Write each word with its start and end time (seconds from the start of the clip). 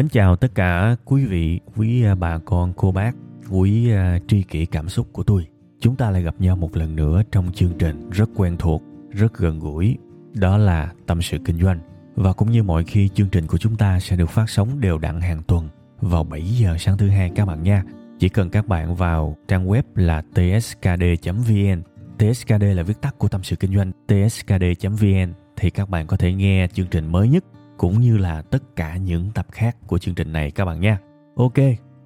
Mến 0.00 0.08
chào 0.08 0.36
tất 0.36 0.54
cả 0.54 0.96
quý 1.04 1.24
vị, 1.24 1.60
quý 1.76 2.04
à, 2.04 2.14
bà 2.14 2.38
con, 2.38 2.72
cô 2.76 2.92
bác, 2.92 3.12
quý 3.50 3.92
à, 3.92 4.18
tri 4.28 4.42
kỷ 4.42 4.66
cảm 4.66 4.88
xúc 4.88 5.06
của 5.12 5.22
tôi. 5.22 5.46
Chúng 5.80 5.96
ta 5.96 6.10
lại 6.10 6.22
gặp 6.22 6.34
nhau 6.38 6.56
một 6.56 6.76
lần 6.76 6.96
nữa 6.96 7.22
trong 7.32 7.52
chương 7.52 7.72
trình 7.78 8.10
rất 8.10 8.30
quen 8.36 8.56
thuộc, 8.58 8.82
rất 9.10 9.38
gần 9.38 9.58
gũi, 9.58 9.96
đó 10.34 10.56
là 10.56 10.92
Tâm 11.06 11.22
sự 11.22 11.38
Kinh 11.44 11.58
doanh. 11.60 11.78
Và 12.14 12.32
cũng 12.32 12.50
như 12.50 12.62
mọi 12.62 12.84
khi, 12.84 13.08
chương 13.08 13.28
trình 13.28 13.46
của 13.46 13.58
chúng 13.58 13.76
ta 13.76 14.00
sẽ 14.00 14.16
được 14.16 14.30
phát 14.30 14.50
sóng 14.50 14.80
đều 14.80 14.98
đặn 14.98 15.20
hàng 15.20 15.42
tuần 15.42 15.68
vào 16.00 16.24
7 16.24 16.42
giờ 16.42 16.76
sáng 16.78 16.98
thứ 16.98 17.08
hai 17.08 17.32
các 17.34 17.46
bạn 17.46 17.62
nha. 17.62 17.84
Chỉ 18.18 18.28
cần 18.28 18.50
các 18.50 18.68
bạn 18.68 18.94
vào 18.94 19.36
trang 19.48 19.68
web 19.68 19.82
là 19.94 20.22
tskd.vn 20.34 21.82
TSKD 22.18 22.62
là 22.62 22.82
viết 22.82 23.00
tắt 23.00 23.14
của 23.18 23.28
tâm 23.28 23.42
sự 23.42 23.56
kinh 23.56 23.76
doanh 23.76 23.92
tskd.vn 24.06 25.32
thì 25.56 25.70
các 25.70 25.88
bạn 25.88 26.06
có 26.06 26.16
thể 26.16 26.32
nghe 26.32 26.68
chương 26.72 26.86
trình 26.86 27.12
mới 27.12 27.28
nhất 27.28 27.44
cũng 27.80 28.00
như 28.00 28.18
là 28.18 28.42
tất 28.42 28.76
cả 28.76 28.96
những 28.96 29.30
tập 29.34 29.46
khác 29.52 29.76
của 29.86 29.98
chương 29.98 30.14
trình 30.14 30.32
này 30.32 30.50
các 30.50 30.64
bạn 30.64 30.80
nha. 30.80 30.98
Ok, 31.36 31.54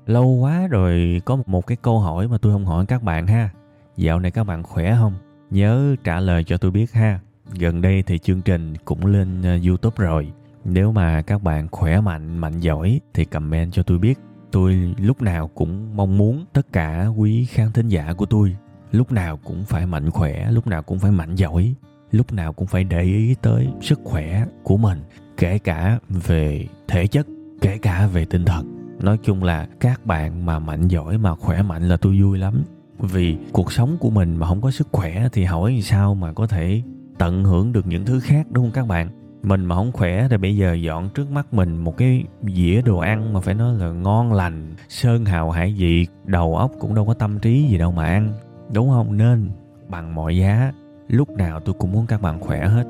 lâu 0.06 0.26
quá 0.26 0.66
rồi 0.66 1.22
có 1.24 1.38
một 1.46 1.66
cái 1.66 1.76
câu 1.82 2.00
hỏi 2.00 2.28
mà 2.28 2.38
tôi 2.38 2.52
không 2.52 2.66
hỏi 2.66 2.86
các 2.86 3.02
bạn 3.02 3.26
ha. 3.26 3.50
Dạo 3.96 4.20
này 4.20 4.30
các 4.30 4.44
bạn 4.44 4.62
khỏe 4.62 4.96
không? 5.00 5.12
Nhớ 5.50 5.96
trả 6.04 6.20
lời 6.20 6.44
cho 6.44 6.56
tôi 6.56 6.70
biết 6.70 6.92
ha. 6.92 7.20
Gần 7.58 7.80
đây 7.80 8.02
thì 8.02 8.18
chương 8.18 8.42
trình 8.42 8.74
cũng 8.84 9.06
lên 9.06 9.42
ờ, 9.42 9.58
YouTube 9.66 9.94
rồi. 9.98 10.32
Nếu 10.64 10.92
mà 10.92 11.22
các 11.22 11.42
bạn 11.42 11.68
khỏe 11.70 12.00
mạnh, 12.00 12.38
mạnh 12.38 12.60
giỏi 12.60 13.00
thì 13.14 13.24
comment 13.24 13.72
cho 13.72 13.82
tôi 13.82 13.98
biết. 13.98 14.18
Tôi 14.52 14.94
lúc 14.98 15.22
nào 15.22 15.48
cũng 15.48 15.96
mong 15.96 16.18
muốn 16.18 16.44
tất 16.52 16.72
cả 16.72 17.06
quý 17.16 17.44
khán 17.44 17.72
thính 17.72 17.88
giả 17.88 18.12
của 18.16 18.26
tôi 18.26 18.56
lúc 18.92 19.12
nào 19.12 19.38
cũng 19.44 19.64
phải 19.64 19.86
mạnh 19.86 20.10
khỏe, 20.10 20.50
lúc 20.50 20.66
nào 20.66 20.82
cũng 20.82 20.98
phải 20.98 21.10
mạnh 21.10 21.34
giỏi, 21.34 21.74
lúc 22.10 22.32
nào 22.32 22.52
cũng 22.52 22.66
phải 22.66 22.84
để 22.84 23.02
ý 23.02 23.34
tới 23.42 23.68
sức 23.80 24.00
khỏe 24.04 24.46
của 24.62 24.76
mình 24.76 24.98
kể 25.36 25.58
cả 25.58 25.98
về 26.08 26.66
thể 26.88 27.06
chất, 27.06 27.26
kể 27.60 27.78
cả 27.78 28.06
về 28.12 28.24
tinh 28.24 28.44
thần. 28.44 28.96
Nói 29.02 29.18
chung 29.22 29.42
là 29.42 29.66
các 29.80 30.06
bạn 30.06 30.46
mà 30.46 30.58
mạnh 30.58 30.88
giỏi, 30.88 31.18
mà 31.18 31.34
khỏe 31.34 31.62
mạnh 31.62 31.88
là 31.88 31.96
tôi 31.96 32.20
vui 32.22 32.38
lắm. 32.38 32.62
Vì 32.98 33.36
cuộc 33.52 33.72
sống 33.72 33.96
của 34.00 34.10
mình 34.10 34.36
mà 34.36 34.46
không 34.46 34.60
có 34.60 34.70
sức 34.70 34.88
khỏe 34.92 35.28
thì 35.32 35.44
hỏi 35.44 35.80
sao 35.82 36.14
mà 36.14 36.32
có 36.32 36.46
thể 36.46 36.82
tận 37.18 37.44
hưởng 37.44 37.72
được 37.72 37.86
những 37.86 38.04
thứ 38.04 38.20
khác, 38.20 38.46
đúng 38.50 38.64
không 38.64 38.72
các 38.72 38.86
bạn? 38.86 39.08
Mình 39.42 39.64
mà 39.64 39.74
không 39.74 39.92
khỏe 39.92 40.28
thì 40.30 40.36
bây 40.36 40.56
giờ 40.56 40.74
dọn 40.74 41.08
trước 41.14 41.30
mắt 41.30 41.54
mình 41.54 41.76
một 41.76 41.96
cái 41.96 42.24
dĩa 42.42 42.82
đồ 42.82 42.98
ăn 42.98 43.32
mà 43.32 43.40
phải 43.40 43.54
nói 43.54 43.74
là 43.74 43.88
ngon 43.88 44.32
lành, 44.32 44.74
sơn 44.88 45.24
hào 45.24 45.50
hải 45.50 45.74
vị, 45.78 46.06
đầu 46.24 46.56
óc 46.56 46.72
cũng 46.80 46.94
đâu 46.94 47.06
có 47.06 47.14
tâm 47.14 47.38
trí 47.38 47.66
gì 47.68 47.78
đâu 47.78 47.92
mà 47.92 48.06
ăn, 48.06 48.32
đúng 48.72 48.88
không? 48.88 49.16
Nên 49.16 49.50
bằng 49.88 50.14
mọi 50.14 50.36
giá, 50.36 50.72
lúc 51.08 51.30
nào 51.30 51.60
tôi 51.60 51.74
cũng 51.78 51.92
muốn 51.92 52.06
các 52.06 52.22
bạn 52.22 52.40
khỏe 52.40 52.66
hết 52.66 52.84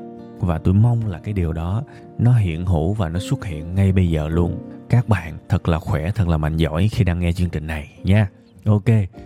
và 0.45 0.57
tôi 0.57 0.73
mong 0.73 1.07
là 1.07 1.19
cái 1.19 1.33
điều 1.33 1.53
đó 1.53 1.83
nó 2.17 2.33
hiện 2.33 2.65
hữu 2.65 2.93
và 2.93 3.09
nó 3.09 3.19
xuất 3.19 3.45
hiện 3.45 3.75
ngay 3.75 3.91
bây 3.91 4.09
giờ 4.09 4.27
luôn. 4.27 4.57
Các 4.89 5.09
bạn 5.09 5.37
thật 5.49 5.67
là 5.67 5.79
khỏe, 5.79 6.11
thật 6.11 6.27
là 6.27 6.37
mạnh 6.37 6.57
giỏi 6.57 6.87
khi 6.91 7.03
đang 7.03 7.19
nghe 7.19 7.33
chương 7.33 7.49
trình 7.49 7.67
này 7.67 7.99
nha. 8.03 8.29
Ok, 8.65 8.85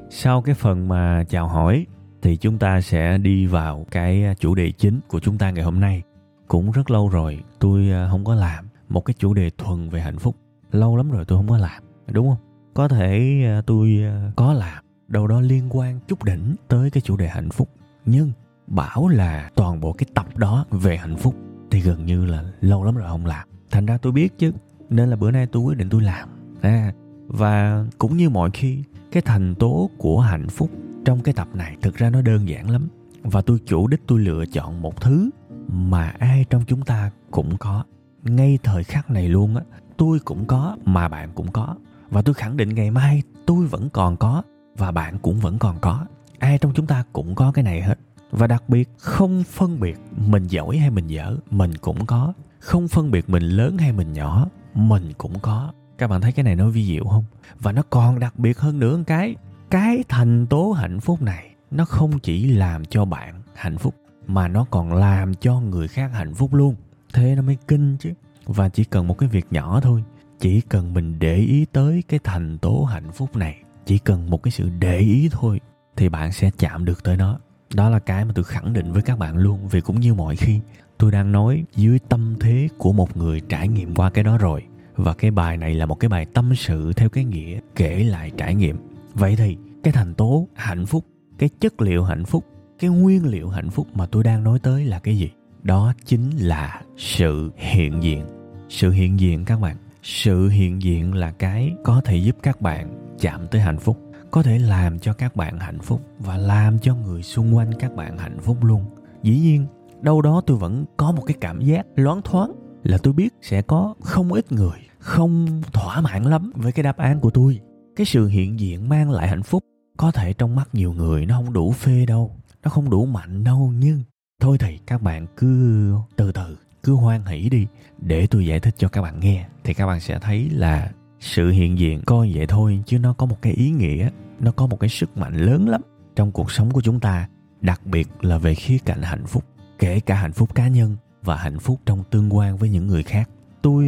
sau 0.09 0.41
cái 0.41 0.55
phần 0.55 0.87
mà 0.87 1.23
chào 1.29 1.47
hỏi 1.47 1.85
thì 2.21 2.37
chúng 2.37 2.57
ta 2.57 2.81
sẽ 2.81 3.17
đi 3.17 3.45
vào 3.45 3.85
cái 3.91 4.23
à, 4.25 4.33
chủ 4.33 4.55
đề 4.55 4.71
chính 4.71 4.99
của 5.07 5.19
chúng 5.19 5.37
ta 5.37 5.51
ngày 5.51 5.63
hôm 5.63 5.79
nay. 5.79 6.03
Cũng 6.47 6.71
rất 6.71 6.91
lâu 6.91 7.09
rồi 7.09 7.43
tôi 7.59 7.89
à, 7.91 8.07
không 8.11 8.25
có 8.25 8.35
làm 8.35 8.65
một 8.89 9.01
cái 9.01 9.13
chủ 9.19 9.33
đề 9.33 9.49
thuần 9.57 9.89
về 9.89 10.01
hạnh 10.01 10.19
phúc. 10.19 10.35
Lâu 10.71 10.95
lắm 10.95 11.11
rồi 11.11 11.25
tôi 11.25 11.39
không 11.39 11.47
có 11.47 11.57
làm, 11.57 11.83
đúng 12.11 12.29
không? 12.29 12.37
Có 12.73 12.87
thể 12.87 13.41
à, 13.45 13.61
tôi 13.65 14.03
có 14.35 14.53
làm, 14.53 14.83
đâu 15.07 15.27
đó 15.27 15.41
liên 15.41 15.67
quan 15.69 15.99
chút 16.07 16.23
đỉnh 16.23 16.55
tới 16.67 16.91
cái 16.91 17.01
chủ 17.01 17.17
đề 17.17 17.27
hạnh 17.27 17.49
phúc. 17.49 17.69
Nhưng 18.05 18.31
bảo 18.69 19.07
là 19.07 19.49
toàn 19.55 19.79
bộ 19.79 19.93
cái 19.93 20.05
tập 20.13 20.37
đó 20.37 20.65
về 20.71 20.97
hạnh 20.97 21.15
phúc 21.17 21.35
thì 21.71 21.79
gần 21.79 22.05
như 22.05 22.25
là 22.25 22.43
lâu 22.61 22.83
lắm 22.83 22.95
rồi 22.95 23.07
không 23.09 23.25
làm. 23.25 23.47
Thành 23.71 23.85
ra 23.85 23.97
tôi 23.97 24.11
biết 24.11 24.37
chứ 24.37 24.51
nên 24.89 25.09
là 25.09 25.15
bữa 25.15 25.31
nay 25.31 25.47
tôi 25.51 25.63
quyết 25.63 25.77
định 25.77 25.89
tôi 25.89 26.01
làm. 26.01 26.29
À, 26.61 26.93
và 27.27 27.85
cũng 27.97 28.17
như 28.17 28.29
mọi 28.29 28.49
khi 28.53 28.83
cái 29.11 29.21
thành 29.25 29.55
tố 29.55 29.89
của 29.97 30.19
hạnh 30.19 30.47
phúc 30.49 30.69
trong 31.05 31.21
cái 31.21 31.33
tập 31.33 31.47
này 31.53 31.75
thực 31.81 31.95
ra 31.95 32.09
nó 32.09 32.21
đơn 32.21 32.49
giản 32.49 32.69
lắm. 32.69 32.87
Và 33.23 33.41
tôi 33.41 33.59
chủ 33.65 33.87
đích 33.87 34.01
tôi 34.07 34.19
lựa 34.19 34.45
chọn 34.45 34.81
một 34.81 35.01
thứ 35.01 35.29
mà 35.67 36.13
ai 36.19 36.45
trong 36.49 36.63
chúng 36.67 36.81
ta 36.81 37.11
cũng 37.31 37.57
có. 37.57 37.83
Ngay 38.23 38.59
thời 38.63 38.83
khắc 38.83 39.09
này 39.09 39.29
luôn 39.29 39.55
á 39.55 39.63
tôi 39.97 40.19
cũng 40.19 40.45
có 40.45 40.77
mà 40.85 41.07
bạn 41.07 41.29
cũng 41.35 41.51
có. 41.51 41.75
Và 42.09 42.21
tôi 42.21 42.33
khẳng 42.33 42.57
định 42.57 42.69
ngày 42.69 42.91
mai 42.91 43.21
tôi 43.45 43.67
vẫn 43.67 43.89
còn 43.89 44.17
có 44.17 44.43
và 44.77 44.91
bạn 44.91 45.19
cũng 45.19 45.39
vẫn 45.39 45.59
còn 45.59 45.79
có. 45.81 46.05
Ai 46.39 46.57
trong 46.57 46.71
chúng 46.75 46.87
ta 46.87 47.03
cũng 47.13 47.35
có 47.35 47.51
cái 47.51 47.63
này 47.63 47.81
hết 47.81 47.99
và 48.31 48.47
đặc 48.47 48.69
biệt, 48.69 48.89
không 48.97 49.43
phân 49.43 49.79
biệt 49.79 49.99
mình 50.27 50.47
giỏi 50.47 50.77
hay 50.77 50.89
mình 50.89 51.07
dở, 51.07 51.35
mình 51.51 51.71
cũng 51.81 52.05
có. 52.05 52.33
Không 52.59 52.87
phân 52.87 53.11
biệt 53.11 53.29
mình 53.29 53.43
lớn 53.43 53.77
hay 53.77 53.91
mình 53.91 54.13
nhỏ, 54.13 54.47
mình 54.73 55.13
cũng 55.17 55.39
có. 55.39 55.73
Các 55.97 56.07
bạn 56.07 56.21
thấy 56.21 56.31
cái 56.31 56.43
này 56.43 56.55
nó 56.55 56.69
vi 56.69 56.85
diệu 56.85 57.05
không? 57.05 57.25
Và 57.59 57.71
nó 57.71 57.81
còn 57.89 58.19
đặc 58.19 58.39
biệt 58.39 58.59
hơn 58.59 58.79
nữa 58.79 58.97
một 58.97 59.03
cái 59.07 59.35
cái 59.69 60.03
thành 60.09 60.47
tố 60.47 60.71
hạnh 60.71 60.99
phúc 60.99 61.21
này, 61.21 61.49
nó 61.71 61.85
không 61.85 62.19
chỉ 62.19 62.45
làm 62.45 62.85
cho 62.85 63.05
bạn 63.05 63.41
hạnh 63.55 63.77
phúc, 63.77 63.95
mà 64.27 64.47
nó 64.47 64.65
còn 64.71 64.93
làm 64.93 65.33
cho 65.33 65.59
người 65.59 65.87
khác 65.87 66.11
hạnh 66.13 66.33
phúc 66.33 66.53
luôn. 66.53 66.75
Thế 67.13 67.35
nó 67.35 67.41
mới 67.41 67.57
kinh 67.67 67.97
chứ. 67.97 68.13
Và 68.45 68.69
chỉ 68.69 68.83
cần 68.83 69.07
một 69.07 69.17
cái 69.17 69.29
việc 69.29 69.45
nhỏ 69.51 69.79
thôi, 69.81 70.03
chỉ 70.39 70.61
cần 70.61 70.93
mình 70.93 71.19
để 71.19 71.35
ý 71.35 71.65
tới 71.65 72.03
cái 72.07 72.19
thành 72.23 72.57
tố 72.57 72.83
hạnh 72.83 73.11
phúc 73.11 73.35
này, 73.35 73.57
chỉ 73.85 73.97
cần 73.97 74.29
một 74.29 74.43
cái 74.43 74.51
sự 74.51 74.69
để 74.79 74.97
ý 74.97 75.29
thôi, 75.31 75.59
thì 75.95 76.09
bạn 76.09 76.31
sẽ 76.31 76.51
chạm 76.57 76.85
được 76.85 77.03
tới 77.03 77.17
nó 77.17 77.39
đó 77.73 77.89
là 77.89 77.99
cái 77.99 78.25
mà 78.25 78.31
tôi 78.35 78.43
khẳng 78.43 78.73
định 78.73 78.91
với 78.91 79.01
các 79.01 79.19
bạn 79.19 79.37
luôn, 79.37 79.67
vì 79.67 79.81
cũng 79.81 79.99
như 79.99 80.13
mọi 80.13 80.35
khi, 80.35 80.59
tôi 80.97 81.11
đang 81.11 81.31
nói 81.31 81.63
dưới 81.75 81.99
tâm 81.99 82.35
thế 82.39 82.67
của 82.77 82.93
một 82.93 83.17
người 83.17 83.41
trải 83.49 83.67
nghiệm 83.67 83.95
qua 83.95 84.09
cái 84.09 84.23
đó 84.23 84.37
rồi. 84.37 84.63
Và 84.95 85.13
cái 85.13 85.31
bài 85.31 85.57
này 85.57 85.75
là 85.75 85.85
một 85.85 85.95
cái 85.95 86.09
bài 86.09 86.25
tâm 86.25 86.55
sự 86.55 86.93
theo 86.93 87.09
cái 87.09 87.23
nghĩa 87.23 87.59
kể 87.75 88.03
lại 88.03 88.31
trải 88.37 88.55
nghiệm. 88.55 88.77
Vậy 89.13 89.35
thì, 89.35 89.57
cái 89.83 89.93
thành 89.93 90.13
tố 90.13 90.47
hạnh 90.53 90.85
phúc, 90.85 91.05
cái 91.37 91.49
chất 91.59 91.81
liệu 91.81 92.03
hạnh 92.03 92.25
phúc, 92.25 92.45
cái 92.79 92.89
nguyên 92.89 93.25
liệu 93.25 93.49
hạnh 93.49 93.69
phúc 93.69 93.87
mà 93.93 94.05
tôi 94.05 94.23
đang 94.23 94.43
nói 94.43 94.59
tới 94.59 94.85
là 94.85 94.99
cái 94.99 95.17
gì? 95.17 95.31
Đó 95.63 95.93
chính 96.05 96.29
là 96.37 96.81
sự 96.97 97.51
hiện 97.57 98.03
diện. 98.03 98.25
Sự 98.69 98.91
hiện 98.91 99.19
diện 99.19 99.45
các 99.45 99.59
bạn, 99.59 99.75
sự 100.03 100.49
hiện 100.49 100.81
diện 100.81 101.13
là 101.13 101.31
cái 101.31 101.73
có 101.83 102.01
thể 102.05 102.17
giúp 102.17 102.35
các 102.43 102.61
bạn 102.61 103.15
chạm 103.19 103.47
tới 103.47 103.61
hạnh 103.61 103.79
phúc 103.79 104.08
có 104.31 104.43
thể 104.43 104.59
làm 104.59 104.99
cho 104.99 105.13
các 105.13 105.35
bạn 105.35 105.59
hạnh 105.59 105.79
phúc 105.79 106.01
và 106.19 106.37
làm 106.37 106.79
cho 106.79 106.95
người 106.95 107.23
xung 107.23 107.55
quanh 107.55 107.73
các 107.79 107.95
bạn 107.95 108.17
hạnh 108.17 108.37
phúc 108.39 108.63
luôn. 108.63 108.85
Dĩ 109.23 109.39
nhiên, 109.39 109.65
đâu 110.01 110.21
đó 110.21 110.41
tôi 110.45 110.57
vẫn 110.57 110.85
có 110.97 111.11
một 111.11 111.23
cái 111.25 111.37
cảm 111.41 111.61
giác 111.61 111.85
loáng 111.95 112.21
thoáng 112.21 112.51
là 112.83 112.97
tôi 112.97 113.13
biết 113.13 113.33
sẽ 113.41 113.61
có 113.61 113.95
không 113.99 114.33
ít 114.33 114.51
người 114.51 114.79
không 114.99 115.61
thỏa 115.73 116.01
mãn 116.01 116.23
lắm 116.23 116.51
với 116.55 116.71
cái 116.71 116.83
đáp 116.83 116.97
án 116.97 117.19
của 117.19 117.29
tôi. 117.29 117.59
Cái 117.95 118.05
sự 118.05 118.27
hiện 118.27 118.59
diện 118.59 118.89
mang 118.89 119.11
lại 119.11 119.27
hạnh 119.27 119.43
phúc 119.43 119.63
có 119.97 120.11
thể 120.11 120.33
trong 120.33 120.55
mắt 120.55 120.69
nhiều 120.73 120.93
người 120.93 121.25
nó 121.25 121.35
không 121.35 121.53
đủ 121.53 121.71
phê 121.71 122.05
đâu, 122.05 122.35
nó 122.63 122.69
không 122.69 122.89
đủ 122.89 123.05
mạnh 123.05 123.43
đâu, 123.43 123.73
nhưng 123.79 124.03
thôi 124.41 124.57
thì, 124.57 124.77
các 124.87 125.01
bạn 125.01 125.27
cứ 125.37 125.93
từ 126.15 126.31
từ, 126.31 126.57
cứ 126.83 126.93
hoan 126.93 127.25
hỷ 127.25 127.49
đi 127.49 127.67
để 127.97 128.27
tôi 128.27 128.45
giải 128.45 128.59
thích 128.59 128.75
cho 128.77 128.87
các 128.87 129.01
bạn 129.01 129.19
nghe 129.19 129.47
thì 129.63 129.73
các 129.73 129.87
bạn 129.87 129.99
sẽ 129.99 130.19
thấy 130.19 130.49
là 130.49 130.91
sự 131.19 131.49
hiện 131.49 131.79
diện 131.79 132.01
coi 132.05 132.31
vậy 132.35 132.47
thôi, 132.47 132.83
chứ 132.85 132.99
nó 132.99 133.13
có 133.13 133.25
một 133.25 133.41
cái 133.41 133.53
ý 133.53 133.69
nghĩa, 133.69 134.09
nó 134.39 134.51
có 134.51 134.67
một 134.67 134.79
cái 134.79 134.89
sức 134.89 135.17
mạnh 135.17 135.35
lớn 135.35 135.69
lắm 135.69 135.81
trong 136.15 136.31
cuộc 136.31 136.51
sống 136.51 136.71
của 136.71 136.81
chúng 136.81 136.99
ta, 136.99 137.27
đặc 137.61 137.81
biệt 137.85 138.07
là 138.21 138.37
về 138.37 138.55
khía 138.55 138.77
cạnh 138.85 139.01
hạnh 139.01 139.25
phúc, 139.25 139.43
kể 139.79 139.99
cả 139.99 140.15
hạnh 140.15 140.33
phúc 140.33 140.55
cá 140.55 140.67
nhân 140.67 140.95
và 141.23 141.35
hạnh 141.35 141.59
phúc 141.59 141.79
trong 141.85 142.03
tương 142.09 142.35
quan 142.35 142.57
với 142.57 142.69
những 142.69 142.87
người 142.87 143.03
khác. 143.03 143.29
Tôi 143.61 143.85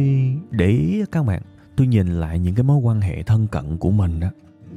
để 0.50 0.66
ý 0.66 1.02
các 1.12 1.26
bạn, 1.26 1.42
tôi 1.76 1.86
nhìn 1.86 2.06
lại 2.06 2.38
những 2.38 2.54
cái 2.54 2.62
mối 2.62 2.76
quan 2.76 3.00
hệ 3.00 3.22
thân 3.22 3.46
cận 3.46 3.76
của 3.76 3.90
mình 3.90 4.20
đó 4.20 4.28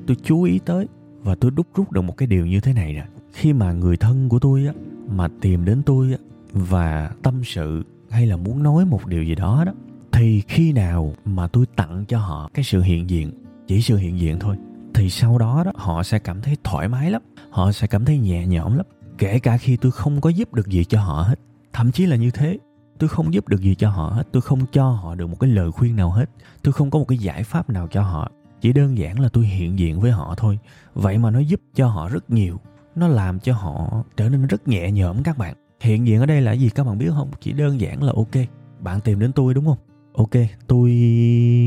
tôi 0.08 0.18
chú 0.24 0.44
ý 0.44 0.60
tới 0.66 0.88
và 1.24 1.36
tôi 1.36 1.52
đúc 1.52 1.68
rút 1.76 1.92
được 1.92 2.02
một 2.02 2.18
cái 2.18 2.28
điều 2.28 2.46
như 2.46 2.60
thế 2.60 2.74
này 2.74 2.94
nè. 2.94 3.06
Khi 3.34 3.54
mà 3.54 3.72
người 3.72 3.98
thân 3.98 4.30
của 4.30 4.40
tôi 4.40 4.66
á, 4.68 4.74
mà 5.10 5.28
tìm 5.42 5.66
đến 5.66 5.82
tôi 5.86 6.12
á, 6.12 6.18
và 6.52 7.12
tâm 7.24 7.42
sự 7.44 7.84
hay 8.10 8.26
là 8.26 8.38
muốn 8.38 8.64
nói 8.64 8.86
một 8.86 9.08
điều 9.08 9.24
gì 9.24 9.36
đó 9.36 9.64
đó 9.66 9.74
thì 10.16 10.42
khi 10.42 10.72
nào 10.72 11.14
mà 11.26 11.48
tôi 11.48 11.66
tặng 11.76 12.06
cho 12.08 12.20
họ 12.20 12.50
cái 12.54 12.64
sự 12.64 12.82
hiện 12.82 13.10
diện, 13.10 13.32
chỉ 13.68 13.82
sự 13.82 13.98
hiện 13.98 14.20
diện 14.20 14.40
thôi, 14.40 14.56
thì 14.94 15.10
sau 15.10 15.38
đó 15.38 15.64
đó, 15.66 15.72
họ 15.76 16.04
sẽ 16.04 16.20
cảm 16.20 16.42
thấy 16.42 16.58
thoải 16.64 16.88
mái 16.88 17.12
lắm, 17.12 17.22
họ 17.50 17.72
sẽ 17.72 17.88
cảm 17.88 18.06
thấy 18.06 18.18
nhẹ 18.18 18.48
nhõm 18.48 18.78
lắm. 18.78 18.86
Kể 19.18 19.40
cả 19.40 19.58
khi 19.58 19.78
tôi 19.78 19.92
không 19.92 20.22
có 20.22 20.30
giúp 20.30 20.54
được 20.54 20.68
gì 20.68 20.84
cho 20.84 21.02
họ 21.02 21.22
hết, 21.22 21.40
thậm 21.74 21.92
chí 21.92 22.06
là 22.06 22.16
như 22.16 22.32
thế, 22.32 22.58
tôi 23.00 23.10
không 23.10 23.34
giúp 23.34 23.48
được 23.48 23.62
gì 23.62 23.76
cho 23.76 23.90
họ 23.90 24.10
hết, 24.10 24.24
tôi 24.32 24.42
không 24.42 24.60
cho 24.72 24.90
họ 24.90 25.16
được 25.16 25.28
một 25.28 25.40
cái 25.40 25.50
lời 25.50 25.72
khuyên 25.72 25.96
nào 25.96 26.12
hết, 26.12 26.30
tôi 26.64 26.74
không 26.74 26.92
có 26.92 27.00
một 27.00 27.06
cái 27.08 27.18
giải 27.18 27.44
pháp 27.44 27.70
nào 27.70 27.88
cho 27.92 28.02
họ, 28.02 28.32
chỉ 28.62 28.74
đơn 28.74 28.98
giản 28.98 29.20
là 29.20 29.30
tôi 29.30 29.46
hiện 29.46 29.80
diện 29.80 30.00
với 30.00 30.12
họ 30.12 30.36
thôi. 30.38 30.60
Vậy 30.94 31.18
mà 31.18 31.32
nó 31.32 31.40
giúp 31.40 31.62
cho 31.76 31.88
họ 31.88 32.10
rất 32.10 32.30
nhiều, 32.30 32.60
nó 32.96 33.08
làm 33.08 33.40
cho 33.40 33.54
họ 33.54 34.04
trở 34.18 34.30
nên 34.30 34.48
rất 34.48 34.68
nhẹ 34.68 34.92
nhõm 34.92 35.24
các 35.24 35.38
bạn. 35.38 35.56
Hiện 35.82 36.08
diện 36.08 36.20
ở 36.20 36.26
đây 36.26 36.42
là 36.42 36.52
gì 36.52 36.70
các 36.70 36.84
bạn 36.84 36.98
biết 36.98 37.10
không? 37.10 37.32
Chỉ 37.42 37.54
đơn 37.54 37.82
giản 37.82 38.04
là 38.04 38.14
ok, 38.16 38.46
bạn 38.80 39.02
tìm 39.02 39.20
đến 39.20 39.32
tôi 39.32 39.54
đúng 39.54 39.66
không? 39.66 39.78
Ok, 40.18 40.32
tôi 40.68 40.92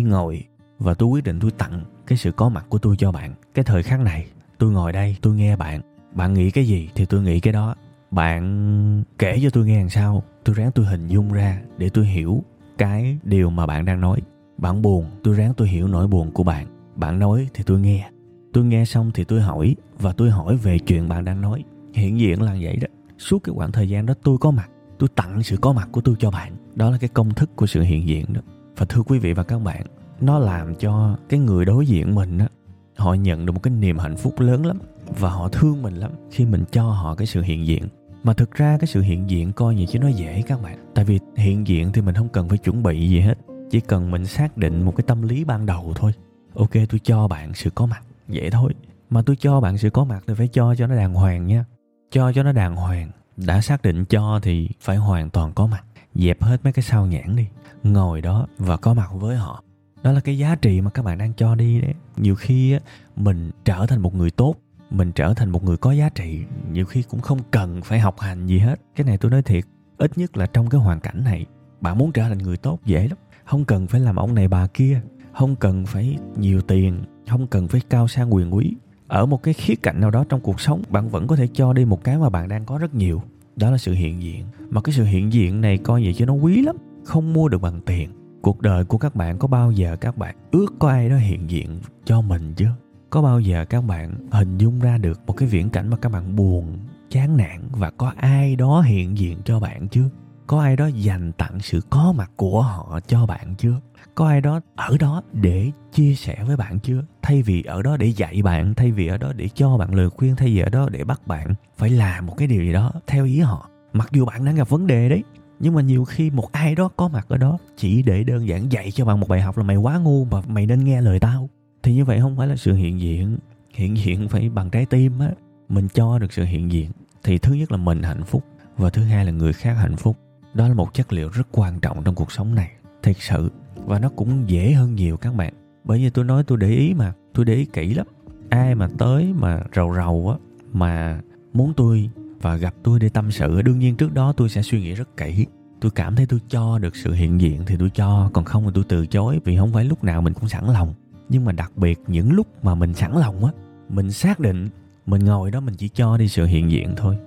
ngồi 0.07 0.45
và 0.79 0.95
tôi 0.95 1.09
quyết 1.09 1.25
định 1.25 1.41
tôi 1.41 1.51
tặng 1.51 1.85
cái 2.07 2.19
sự 2.19 2.33
có 2.33 2.49
mặt 2.49 2.67
của 2.69 2.79
tôi 2.79 2.97
cho 2.97 3.13
bạn 3.13 3.35
cái 3.55 3.65
thời 3.65 3.83
khắc 3.83 4.01
này. 4.01 4.27
Tôi 4.59 4.71
ngồi 4.71 4.93
đây, 4.93 5.17
tôi 5.23 5.35
nghe 5.35 5.57
bạn. 5.57 5.81
Bạn 6.13 6.35
nghĩ 6.35 6.51
cái 6.51 6.67
gì 6.67 6.89
thì 6.95 7.07
tôi 7.07 7.23
nghĩ 7.23 7.41
cái 7.41 7.53
đó. 7.53 7.75
Bạn 8.11 9.05
kể 9.19 9.39
cho 9.43 9.51
tôi 9.51 9.67
nghe 9.67 9.79
làm 9.79 9.89
sao. 9.89 10.23
Tôi 10.45 10.55
ráng 10.55 10.73
tôi 10.73 10.87
hình 10.87 11.07
dung 11.07 11.33
ra 11.33 11.61
để 11.79 11.89
tôi 11.89 12.07
hiểu 12.07 12.43
cái 12.79 13.19
điều 13.25 13.51
mà 13.51 13.67
bạn 13.67 13.85
đang 13.85 14.01
nói. 14.01 14.21
Bạn 14.59 14.83
buồn, 14.83 15.07
tôi 15.23 15.35
ráng 15.35 15.55
tôi 15.55 15.69
hiểu 15.69 15.89
nỗi 15.89 16.07
buồn 16.07 16.31
của 16.31 16.43
bạn. 16.43 16.67
Bạn 16.97 17.19
nói 17.19 17.49
thì 17.55 17.65
tôi 17.67 17.81
nghe. 17.81 18.11
Tôi 18.53 18.65
nghe 18.65 18.85
xong 18.85 19.11
thì 19.15 19.25
tôi 19.25 19.41
hỏi 19.41 19.77
và 19.99 20.13
tôi 20.13 20.31
hỏi 20.31 20.57
về 20.57 20.79
chuyện 20.79 21.09
bạn 21.09 21.25
đang 21.25 21.41
nói. 21.41 21.65
Hiện 21.95 22.21
diện 22.21 22.43
là 22.43 22.57
vậy 22.61 22.77
đó. 22.77 22.89
Suốt 23.19 23.39
cái 23.39 23.55
khoảng 23.57 23.73
thời 23.73 23.89
gian 23.89 24.07
đó 24.07 24.15
tôi 24.23 24.39
có 24.39 24.51
mặt 24.51 24.71
tôi 24.99 25.09
tặng 25.15 25.43
sự 25.43 25.57
có 25.57 25.73
mặt 25.73 25.89
của 25.93 26.01
tôi 26.01 26.15
cho 26.19 26.31
bạn. 26.31 26.53
Đó 26.75 26.91
là 26.91 26.99
cái 26.99 27.09
công 27.09 27.35
thức 27.35 27.57
của 27.57 27.67
sự 27.67 27.83
hiện 27.83 28.09
diện 28.09 28.33
đó. 28.33 28.41
Và 28.77 28.87
thưa 28.89 29.03
quý 29.03 29.19
vị 29.19 29.33
và 29.33 29.43
các 29.43 29.59
bạn, 29.59 29.87
nó 30.21 30.39
làm 30.39 30.75
cho 30.75 31.17
cái 31.29 31.41
người 31.41 31.65
đối 31.65 31.87
diện 31.87 32.15
mình 32.15 32.39
á, 32.39 32.49
họ 32.97 33.15
nhận 33.15 33.47
được 33.47 33.53
một 33.53 33.63
cái 33.63 33.75
niềm 33.75 33.99
hạnh 33.99 34.17
phúc 34.17 34.41
lớn 34.41 34.67
lắm 34.67 34.79
và 35.19 35.31
họ 35.31 35.49
thương 35.49 35.83
mình 35.83 35.95
lắm 35.95 36.11
khi 36.31 36.45
mình 36.45 36.65
cho 36.71 36.83
họ 36.83 37.15
cái 37.15 37.27
sự 37.27 37.43
hiện 37.43 37.67
diện. 37.67 37.85
Mà 38.25 38.33
thực 38.33 38.51
ra 38.55 38.79
cái 38.81 38.87
sự 38.87 39.01
hiện 39.01 39.31
diện 39.31 39.53
coi 39.53 39.75
như 39.75 39.87
chứ 39.87 39.99
nó 39.99 40.09
dễ 40.09 40.43
các 40.47 40.63
bạn. 40.63 40.79
Tại 40.95 41.05
vì 41.05 41.19
hiện 41.37 41.67
diện 41.67 41.93
thì 41.93 42.01
mình 42.01 42.15
không 42.15 42.29
cần 42.29 42.49
phải 42.49 42.59
chuẩn 42.59 42.83
bị 42.83 43.09
gì 43.09 43.21
hết. 43.21 43.39
Chỉ 43.71 43.81
cần 43.81 44.11
mình 44.11 44.27
xác 44.27 44.57
định 44.57 44.83
một 44.83 44.97
cái 44.97 45.05
tâm 45.07 45.23
lý 45.23 45.45
ban 45.45 45.67
đầu 45.67 45.93
thôi. 45.97 46.13
Ok, 46.55 46.71
tôi 46.89 47.01
cho 47.03 47.29
bạn 47.29 47.55
sự 47.55 47.71
có 47.71 47.87
mặt. 47.87 48.03
Vậy 48.29 48.51
thôi. 48.51 48.75
Mà 49.11 49.23
tôi 49.23 49.37
cho 49.37 49.61
bạn 49.61 49.79
sự 49.79 49.91
có 49.91 50.05
mặt 50.05 50.25
thì 50.27 50.35
phải 50.35 50.49
cho 50.49 50.75
cho 50.75 50.87
nó 50.87 50.97
đàng 50.97 51.15
hoàng 51.15 51.47
nha. 51.47 51.65
Cho 52.11 52.33
cho 52.33 52.43
nó 52.43 52.53
đàng 52.53 52.77
hoàng 52.77 53.11
đã 53.47 53.61
xác 53.61 53.83
định 53.83 54.05
cho 54.05 54.41
thì 54.43 54.69
phải 54.81 54.97
hoàn 54.97 55.31
toàn 55.31 55.53
có 55.53 55.67
mặt. 55.67 55.85
Dẹp 56.15 56.43
hết 56.43 56.65
mấy 56.65 56.73
cái 56.73 56.83
sao 56.83 57.07
nhãn 57.07 57.37
đi. 57.37 57.47
Ngồi 57.83 58.21
đó 58.21 58.47
và 58.59 58.77
có 58.77 58.95
mặt 58.95 59.09
với 59.13 59.37
họ. 59.37 59.63
Đó 60.03 60.13
là 60.13 60.21
cái 60.21 60.39
giá 60.39 60.55
trị 60.55 60.81
mà 60.81 60.91
các 60.91 61.05
bạn 61.05 61.19
đang 61.19 61.35
cho 61.35 61.55
đi 61.55 61.81
đấy. 61.81 61.95
Nhiều 62.17 62.35
khi 62.35 62.73
á, 62.73 62.79
mình 63.17 63.51
trở 63.65 63.87
thành 63.87 64.01
một 64.01 64.15
người 64.15 64.31
tốt 64.31 64.55
mình 64.91 65.13
trở 65.13 65.35
thành 65.35 65.51
một 65.51 65.65
người 65.65 65.77
có 65.77 65.93
giá 65.93 66.09
trị 66.09 66.45
nhiều 66.73 66.85
khi 66.85 67.03
cũng 67.03 67.21
không 67.21 67.39
cần 67.51 67.83
phải 67.83 68.01
học 68.01 68.21
hành 68.21 68.47
gì 68.47 68.59
hết. 68.59 68.81
Cái 68.97 69.05
này 69.05 69.19
tôi 69.19 69.31
nói 69.31 69.43
thiệt 69.43 69.65
ít 69.99 70.19
nhất 70.19 70.37
là 70.37 70.47
trong 70.47 70.69
cái 70.69 70.81
hoàn 70.81 71.01
cảnh 71.01 71.25
này 71.25 71.47
bạn 71.81 71.99
muốn 71.99 72.13
trở 72.13 72.23
thành 72.23 72.39
người 72.39 72.57
tốt 72.57 72.79
dễ 72.85 73.09
lắm. 73.09 73.19
Không 73.45 73.65
cần 73.65 73.87
phải 73.87 74.01
làm 74.01 74.17
ông 74.17 74.35
này 74.35 74.49
bà 74.49 74.67
kia 74.67 75.01
không 75.33 75.57
cần 75.57 75.87
phải 75.87 76.17
nhiều 76.37 76.61
tiền 76.61 77.05
không 77.29 77.47
cần 77.47 77.69
phải 77.69 77.81
cao 77.91 78.09
sang 78.09 78.35
quyền 78.35 78.55
quý 78.55 78.75
ở 79.09 79.27
một 79.27 79.43
cái 79.43 79.55
khía 79.55 79.75
cạnh 79.75 80.01
nào 80.01 80.11
đó 80.11 80.25
trong 80.29 80.41
cuộc 80.41 80.61
sống, 80.61 80.83
bạn 80.89 81.09
vẫn 81.09 81.27
có 81.27 81.37
thể 81.37 81.49
cho 81.53 81.73
đi 81.73 81.85
một 81.85 82.05
cái 82.05 82.19
mà 82.19 82.29
bạn 82.29 82.49
đang 82.49 82.65
có 82.65 82.79
rất 82.79 82.95
nhiều. 82.95 83.23
Đó 83.57 83.71
là 83.71 83.79
sự 83.79 83.93
hiện 83.93 84.23
diện. 84.23 84.45
Mà 84.71 84.81
cái 84.81 84.93
sự 84.93 85.05
hiện 85.05 85.33
diện 85.33 85.61
này 85.61 85.79
coi 85.79 86.05
vậy 86.05 86.15
chứ 86.15 86.27
nó 86.27 86.33
quý 86.33 86.63
lắm. 86.63 86.77
Không 87.05 87.33
mua 87.33 87.49
được 87.49 87.63
bằng 87.63 87.81
tiền. 87.87 88.11
Cuộc 88.43 88.61
đời 88.61 88.85
của 88.85 88.99
các 88.99 89.17
bạn 89.17 89.39
có 89.39 89.49
bao 89.49 89.73
giờ 89.73 89.97
các 89.97 90.19
bạn 90.19 90.37
ước 90.51 90.75
có 90.79 90.89
ai 90.89 91.09
đó 91.09 91.17
hiện 91.17 91.51
diện 91.51 91.81
cho 92.05 92.21
mình 92.21 92.55
chưa 92.57 92.71
có 93.11 93.23
bao 93.23 93.41
giờ 93.41 93.65
các 93.65 93.81
bạn 93.81 94.15
hình 94.31 94.59
dung 94.59 94.81
ra 94.81 94.99
được 94.99 95.21
một 95.27 95.33
cái 95.33 95.49
viễn 95.49 95.71
cảnh 95.71 95.91
mà 95.91 95.97
các 95.97 96.13
bạn 96.13 96.37
buồn, 96.37 96.79
chán 97.11 97.37
nản 97.37 97.61
và 97.71 97.91
có 97.91 98.13
ai 98.17 98.57
đó 98.57 98.81
hiện 98.81 99.19
diện 99.19 99.39
cho 99.45 99.61
bạn 99.61 99.89
chưa 99.89 100.09
có 100.49 100.61
ai 100.61 100.77
đó 100.77 100.87
dành 100.87 101.33
tặng 101.33 101.59
sự 101.61 101.81
có 101.91 102.13
mặt 102.17 102.31
của 102.37 102.63
họ 102.63 103.01
cho 103.07 103.27
bạn 103.27 103.55
chưa? 103.59 103.81
Có 104.15 104.29
ai 104.29 104.41
đó 104.41 104.61
ở 104.77 104.97
đó 105.01 105.23
để 105.33 105.71
chia 105.93 106.15
sẻ 106.15 106.45
với 106.47 106.57
bạn 106.57 106.79
chưa? 106.79 107.03
Thay 107.23 107.43
vì 107.43 107.63
ở 107.63 107.83
đó 107.83 107.97
để 107.97 108.07
dạy 108.07 108.43
bạn, 108.43 108.75
thay 108.75 108.93
vì 108.93 109.07
ở 109.07 109.19
đó 109.19 109.33
để 109.33 109.49
cho 109.55 109.77
bạn 109.77 109.95
lời 109.95 110.11
khuyên, 110.11 110.37
thay 110.37 110.49
vì 110.49 110.61
ở 110.61 110.69
đó 110.69 110.89
để 110.89 111.05
bắt 111.05 111.27
bạn 111.27 111.55
phải 111.77 111.91
làm 111.91 112.27
một 112.27 112.35
cái 112.37 112.49
điều 112.49 112.63
gì 112.63 112.73
đó 112.73 112.93
theo 113.07 113.25
ý 113.25 113.41
họ. 113.41 113.71
Mặc 113.93 114.09
dù 114.13 114.25
bạn 114.25 114.45
đang 114.45 114.55
gặp 114.55 114.69
vấn 114.69 114.87
đề 114.87 115.09
đấy, 115.09 115.23
nhưng 115.61 115.75
mà 115.75 115.83
nhiều 115.83 116.05
khi 116.05 116.31
một 116.31 116.53
ai 116.53 116.75
đó 116.75 116.89
có 116.97 117.09
mặt 117.09 117.27
ở 117.29 117.37
đó 117.37 117.59
chỉ 117.77 118.03
để 118.03 118.25
đơn 118.25 118.49
giản 118.49 118.73
dạy 118.73 118.91
cho 118.91 119.05
bạn 119.05 119.21
một 119.21 119.29
bài 119.29 119.41
học 119.41 119.59
là 119.59 119.65
mày 119.65 119.77
quá 119.77 119.99
ngu 119.99 120.25
và 120.25 120.43
mày 120.47 120.67
nên 120.67 120.85
nghe 120.85 121.01
lời 121.01 121.21
tao. 121.21 121.49
Thì 121.83 121.95
như 121.95 122.05
vậy 122.05 122.21
không 122.21 122.37
phải 122.37 122.47
là 122.47 122.57
sự 122.57 122.75
hiện 122.75 123.01
diện. 123.01 123.39
Hiện 123.75 123.97
diện 123.97 124.29
phải 124.29 124.49
bằng 124.49 124.71
trái 124.71 124.87
tim 124.87 125.19
á. 125.19 125.31
Mình 125.69 125.89
cho 125.95 126.19
được 126.19 126.33
sự 126.33 126.45
hiện 126.45 126.73
diện. 126.73 126.91
Thì 127.25 127.39
thứ 127.39 127.53
nhất 127.55 127.73
là 127.73 127.79
mình 127.79 128.03
hạnh 128.03 128.25
phúc 128.25 128.45
và 128.77 128.91
thứ 128.91 129.05
hai 129.05 129.25
là 129.25 129.31
người 129.31 129.53
khác 129.53 129.73
hạnh 129.75 129.97
phúc 129.97 130.17
đó 130.55 130.69
là 130.69 130.75
một 130.75 130.95
chất 130.95 131.13
liệu 131.13 131.29
rất 131.29 131.49
quan 131.53 131.81
trọng 131.81 132.05
trong 132.05 132.15
cuộc 132.15 132.33
sống 132.33 132.55
này 132.55 132.71
thật 133.03 133.17
sự. 133.19 133.51
Và 133.87 133.99
nó 133.99 134.09
cũng 134.09 134.51
dễ 134.51 134.73
hơn 134.73 134.95
nhiều 134.95 135.17
các 135.17 135.35
bạn. 135.35 135.55
Bởi 135.85 135.99
vì 135.99 136.11
tôi 136.11 136.25
nói 136.25 136.45
tôi 136.47 136.59
để 136.59 136.69
ý 136.69 136.95
mà, 136.95 137.13
tôi 137.35 137.45
để 137.45 137.55
ý 137.55 137.65
kỹ 137.65 137.95
lắm. 137.95 138.07
Ai 138.49 138.75
mà 138.75 138.89
tới 138.99 139.33
mà 139.39 139.63
rầu 139.75 139.95
rầu 139.95 140.31
á, 140.31 140.37
mà 140.73 141.21
muốn 141.53 141.73
tôi 141.77 142.11
và 142.41 142.57
gặp 142.57 142.75
tôi 142.83 143.01
để 143.01 143.09
tâm 143.09 143.31
sự 143.31 143.63
đương 143.63 143.79
nhiên 143.79 143.97
trước 143.97 144.15
đó 144.15 144.33
tôi 144.33 144.49
sẽ 144.49 144.63
suy 144.63 144.81
nghĩ 144.81 144.95
rất 144.95 145.17
kỹ. 145.17 145.47
Tôi 145.81 145.91
cảm 145.91 146.17
thấy 146.17 146.27
tôi 146.27 146.41
cho 146.49 146.79
được 146.79 146.97
sự 146.97 147.13
hiện 147.13 147.41
diện 147.41 147.63
thì 147.67 147.77
tôi 147.79 147.91
cho, 147.95 148.31
còn 148.33 148.45
không 148.45 148.65
thì 148.65 148.71
tôi 148.75 148.85
từ 148.89 149.07
chối, 149.07 149.41
vì 149.45 149.57
không 149.57 149.73
phải 149.73 149.85
lúc 149.85 150.05
nào 150.05 150.23
mình 150.23 150.35
cũng 150.35 150.49
sẵn 150.49 150.65
lòng. 150.67 150.95
Nhưng 151.29 151.45
mà 151.45 151.53
đặc 151.53 151.73
biệt 151.77 152.01
những 152.07 152.33
lúc 152.33 152.65
mà 152.65 152.75
mình 152.75 152.95
sẵn 152.95 153.13
lòng 153.17 153.45
á, 153.45 153.53
mình 153.89 154.11
xác 154.11 154.41
định, 154.41 154.69
mình 155.07 155.25
ngồi 155.25 155.51
đó 155.51 155.61
mình 155.61 155.75
chỉ 155.75 155.89
cho 155.89 156.17
đi 156.17 156.29
sự 156.29 156.45
hiện 156.45 156.71
diện 156.71 156.95
thôi. 156.97 157.19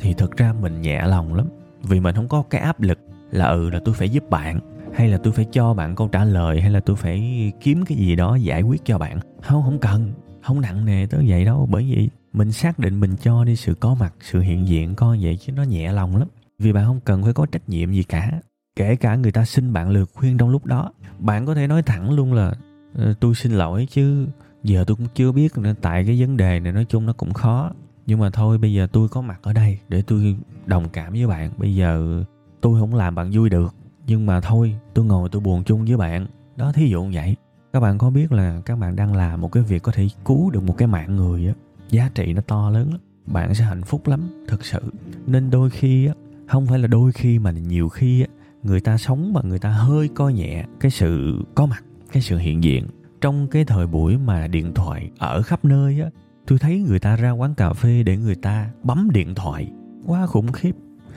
Thì 0.00 0.14
thật 0.14 0.36
ra 0.36 0.52
mình 0.52 0.82
nhẹ 0.82 1.06
lòng 1.06 1.34
lắm 1.34 1.46
vì 1.82 2.00
mình 2.00 2.14
không 2.14 2.28
có 2.28 2.42
cái 2.50 2.60
áp 2.60 2.80
lực 2.80 2.98
là 3.30 3.46
ừ 3.46 3.70
là 3.70 3.80
tôi 3.84 3.94
phải 3.94 4.08
giúp 4.08 4.30
bạn, 4.30 4.60
hay 4.94 5.08
là 5.08 5.18
tôi 5.18 5.32
phải 5.32 5.44
cho 5.44 5.74
bạn 5.74 5.96
câu 5.96 6.08
trả 6.08 6.24
lời, 6.24 6.60
hay 6.60 6.70
là 6.70 6.80
tôi 6.80 6.96
phải 6.96 7.52
kiếm 7.60 7.84
cái 7.84 7.98
gì 7.98 8.16
đó 8.16 8.34
giải 8.34 8.62
quyết 8.62 8.84
cho 8.84 8.98
bạn. 8.98 9.18
Không 9.42 9.62
không 9.62 9.78
cần, 9.78 10.12
không 10.42 10.60
nặng 10.60 10.84
nề 10.84 11.06
tới 11.06 11.24
vậy 11.28 11.44
đâu. 11.44 11.68
Bởi 11.70 11.82
vì 11.82 12.08
mình 12.32 12.52
xác 12.52 12.78
định 12.78 13.00
mình 13.00 13.16
cho 13.22 13.44
đi 13.44 13.56
sự 13.56 13.74
có 13.74 13.94
mặt, 13.94 14.14
sự 14.20 14.40
hiện 14.40 14.68
diện 14.68 14.94
coi 14.94 15.18
vậy 15.22 15.36
chứ 15.36 15.52
nó 15.52 15.62
nhẹ 15.62 15.92
lòng 15.92 16.16
lắm. 16.16 16.28
Vì 16.58 16.72
bạn 16.72 16.84
không 16.84 17.00
cần 17.00 17.22
phải 17.22 17.32
có 17.32 17.46
trách 17.46 17.68
nhiệm 17.68 17.92
gì 17.92 18.02
cả. 18.02 18.40
Kể 18.76 18.96
cả 18.96 19.14
người 19.14 19.32
ta 19.32 19.44
xin 19.44 19.72
bạn 19.72 19.90
lời 19.90 20.04
khuyên 20.14 20.38
trong 20.38 20.48
lúc 20.48 20.66
đó, 20.66 20.92
bạn 21.18 21.46
có 21.46 21.54
thể 21.54 21.66
nói 21.66 21.82
thẳng 21.82 22.10
luôn 22.10 22.32
là 22.32 22.54
ờ, 22.94 23.14
tôi 23.20 23.34
xin 23.34 23.52
lỗi 23.52 23.86
chứ, 23.90 24.26
giờ 24.64 24.84
tôi 24.86 24.96
cũng 24.96 25.06
chưa 25.14 25.32
biết 25.32 25.58
nữa, 25.58 25.74
tại 25.80 26.04
cái 26.06 26.20
vấn 26.20 26.36
đề 26.36 26.60
này 26.60 26.72
nói 26.72 26.86
chung 26.88 27.06
nó 27.06 27.12
cũng 27.12 27.32
khó 27.32 27.72
nhưng 28.10 28.18
mà 28.18 28.30
thôi, 28.30 28.58
bây 28.58 28.72
giờ 28.72 28.86
tôi 28.92 29.08
có 29.08 29.20
mặt 29.20 29.40
ở 29.42 29.52
đây 29.52 29.78
để 29.88 30.02
tôi 30.02 30.36
đồng 30.66 30.88
cảm 30.88 31.12
với 31.12 31.26
bạn. 31.26 31.50
Bây 31.56 31.74
giờ 31.74 32.22
tôi 32.60 32.80
không 32.80 32.94
làm 32.94 33.14
bạn 33.14 33.30
vui 33.32 33.48
được. 33.48 33.74
Nhưng 34.06 34.26
mà 34.26 34.40
thôi, 34.40 34.76
tôi 34.94 35.04
ngồi 35.04 35.28
tôi 35.28 35.42
buồn 35.42 35.64
chung 35.64 35.84
với 35.84 35.96
bạn. 35.96 36.26
Đó, 36.56 36.72
thí 36.72 36.88
dụ 36.88 37.06
vậy. 37.12 37.36
Các 37.72 37.80
bạn 37.80 37.98
có 37.98 38.10
biết 38.10 38.32
là 38.32 38.60
các 38.64 38.78
bạn 38.78 38.96
đang 38.96 39.16
làm 39.16 39.40
một 39.40 39.52
cái 39.52 39.62
việc 39.62 39.82
có 39.82 39.92
thể 39.92 40.08
cứu 40.24 40.50
được 40.50 40.62
một 40.62 40.74
cái 40.78 40.88
mạng 40.88 41.16
người 41.16 41.46
á, 41.46 41.54
giá 41.90 42.10
trị 42.14 42.32
nó 42.32 42.40
to 42.40 42.70
lớn 42.70 42.90
lắm. 42.90 43.00
Bạn 43.26 43.54
sẽ 43.54 43.64
hạnh 43.64 43.82
phúc 43.82 44.08
lắm, 44.08 44.44
thực 44.48 44.64
sự. 44.64 44.80
Nên 45.26 45.50
đôi 45.50 45.70
khi 45.70 46.06
á, 46.06 46.14
không 46.48 46.66
phải 46.66 46.78
là 46.78 46.86
đôi 46.86 47.12
khi 47.12 47.38
mà 47.38 47.50
nhiều 47.50 47.88
khi 47.88 48.20
á, 48.20 48.26
người 48.62 48.80
ta 48.80 48.98
sống 48.98 49.32
mà 49.32 49.40
người 49.44 49.58
ta 49.58 49.70
hơi 49.70 50.08
coi 50.08 50.32
nhẹ 50.32 50.64
cái 50.80 50.90
sự 50.90 51.42
có 51.54 51.66
mặt, 51.66 51.84
cái 52.12 52.22
sự 52.22 52.38
hiện 52.38 52.62
diện. 52.62 52.86
Trong 53.20 53.48
cái 53.48 53.64
thời 53.64 53.86
buổi 53.86 54.18
mà 54.18 54.46
điện 54.46 54.74
thoại 54.74 55.10
ở 55.18 55.42
khắp 55.42 55.64
nơi 55.64 56.00
á 56.00 56.10
tôi 56.50 56.58
thấy 56.58 56.78
người 56.78 56.98
ta 56.98 57.16
ra 57.16 57.30
quán 57.30 57.54
cà 57.54 57.72
phê 57.72 58.02
để 58.02 58.16
người 58.16 58.34
ta 58.34 58.70
bấm 58.82 59.10
điện 59.12 59.34
thoại. 59.34 59.72
Quá 60.06 60.26
khủng 60.26 60.52
khiếp. 60.52 60.76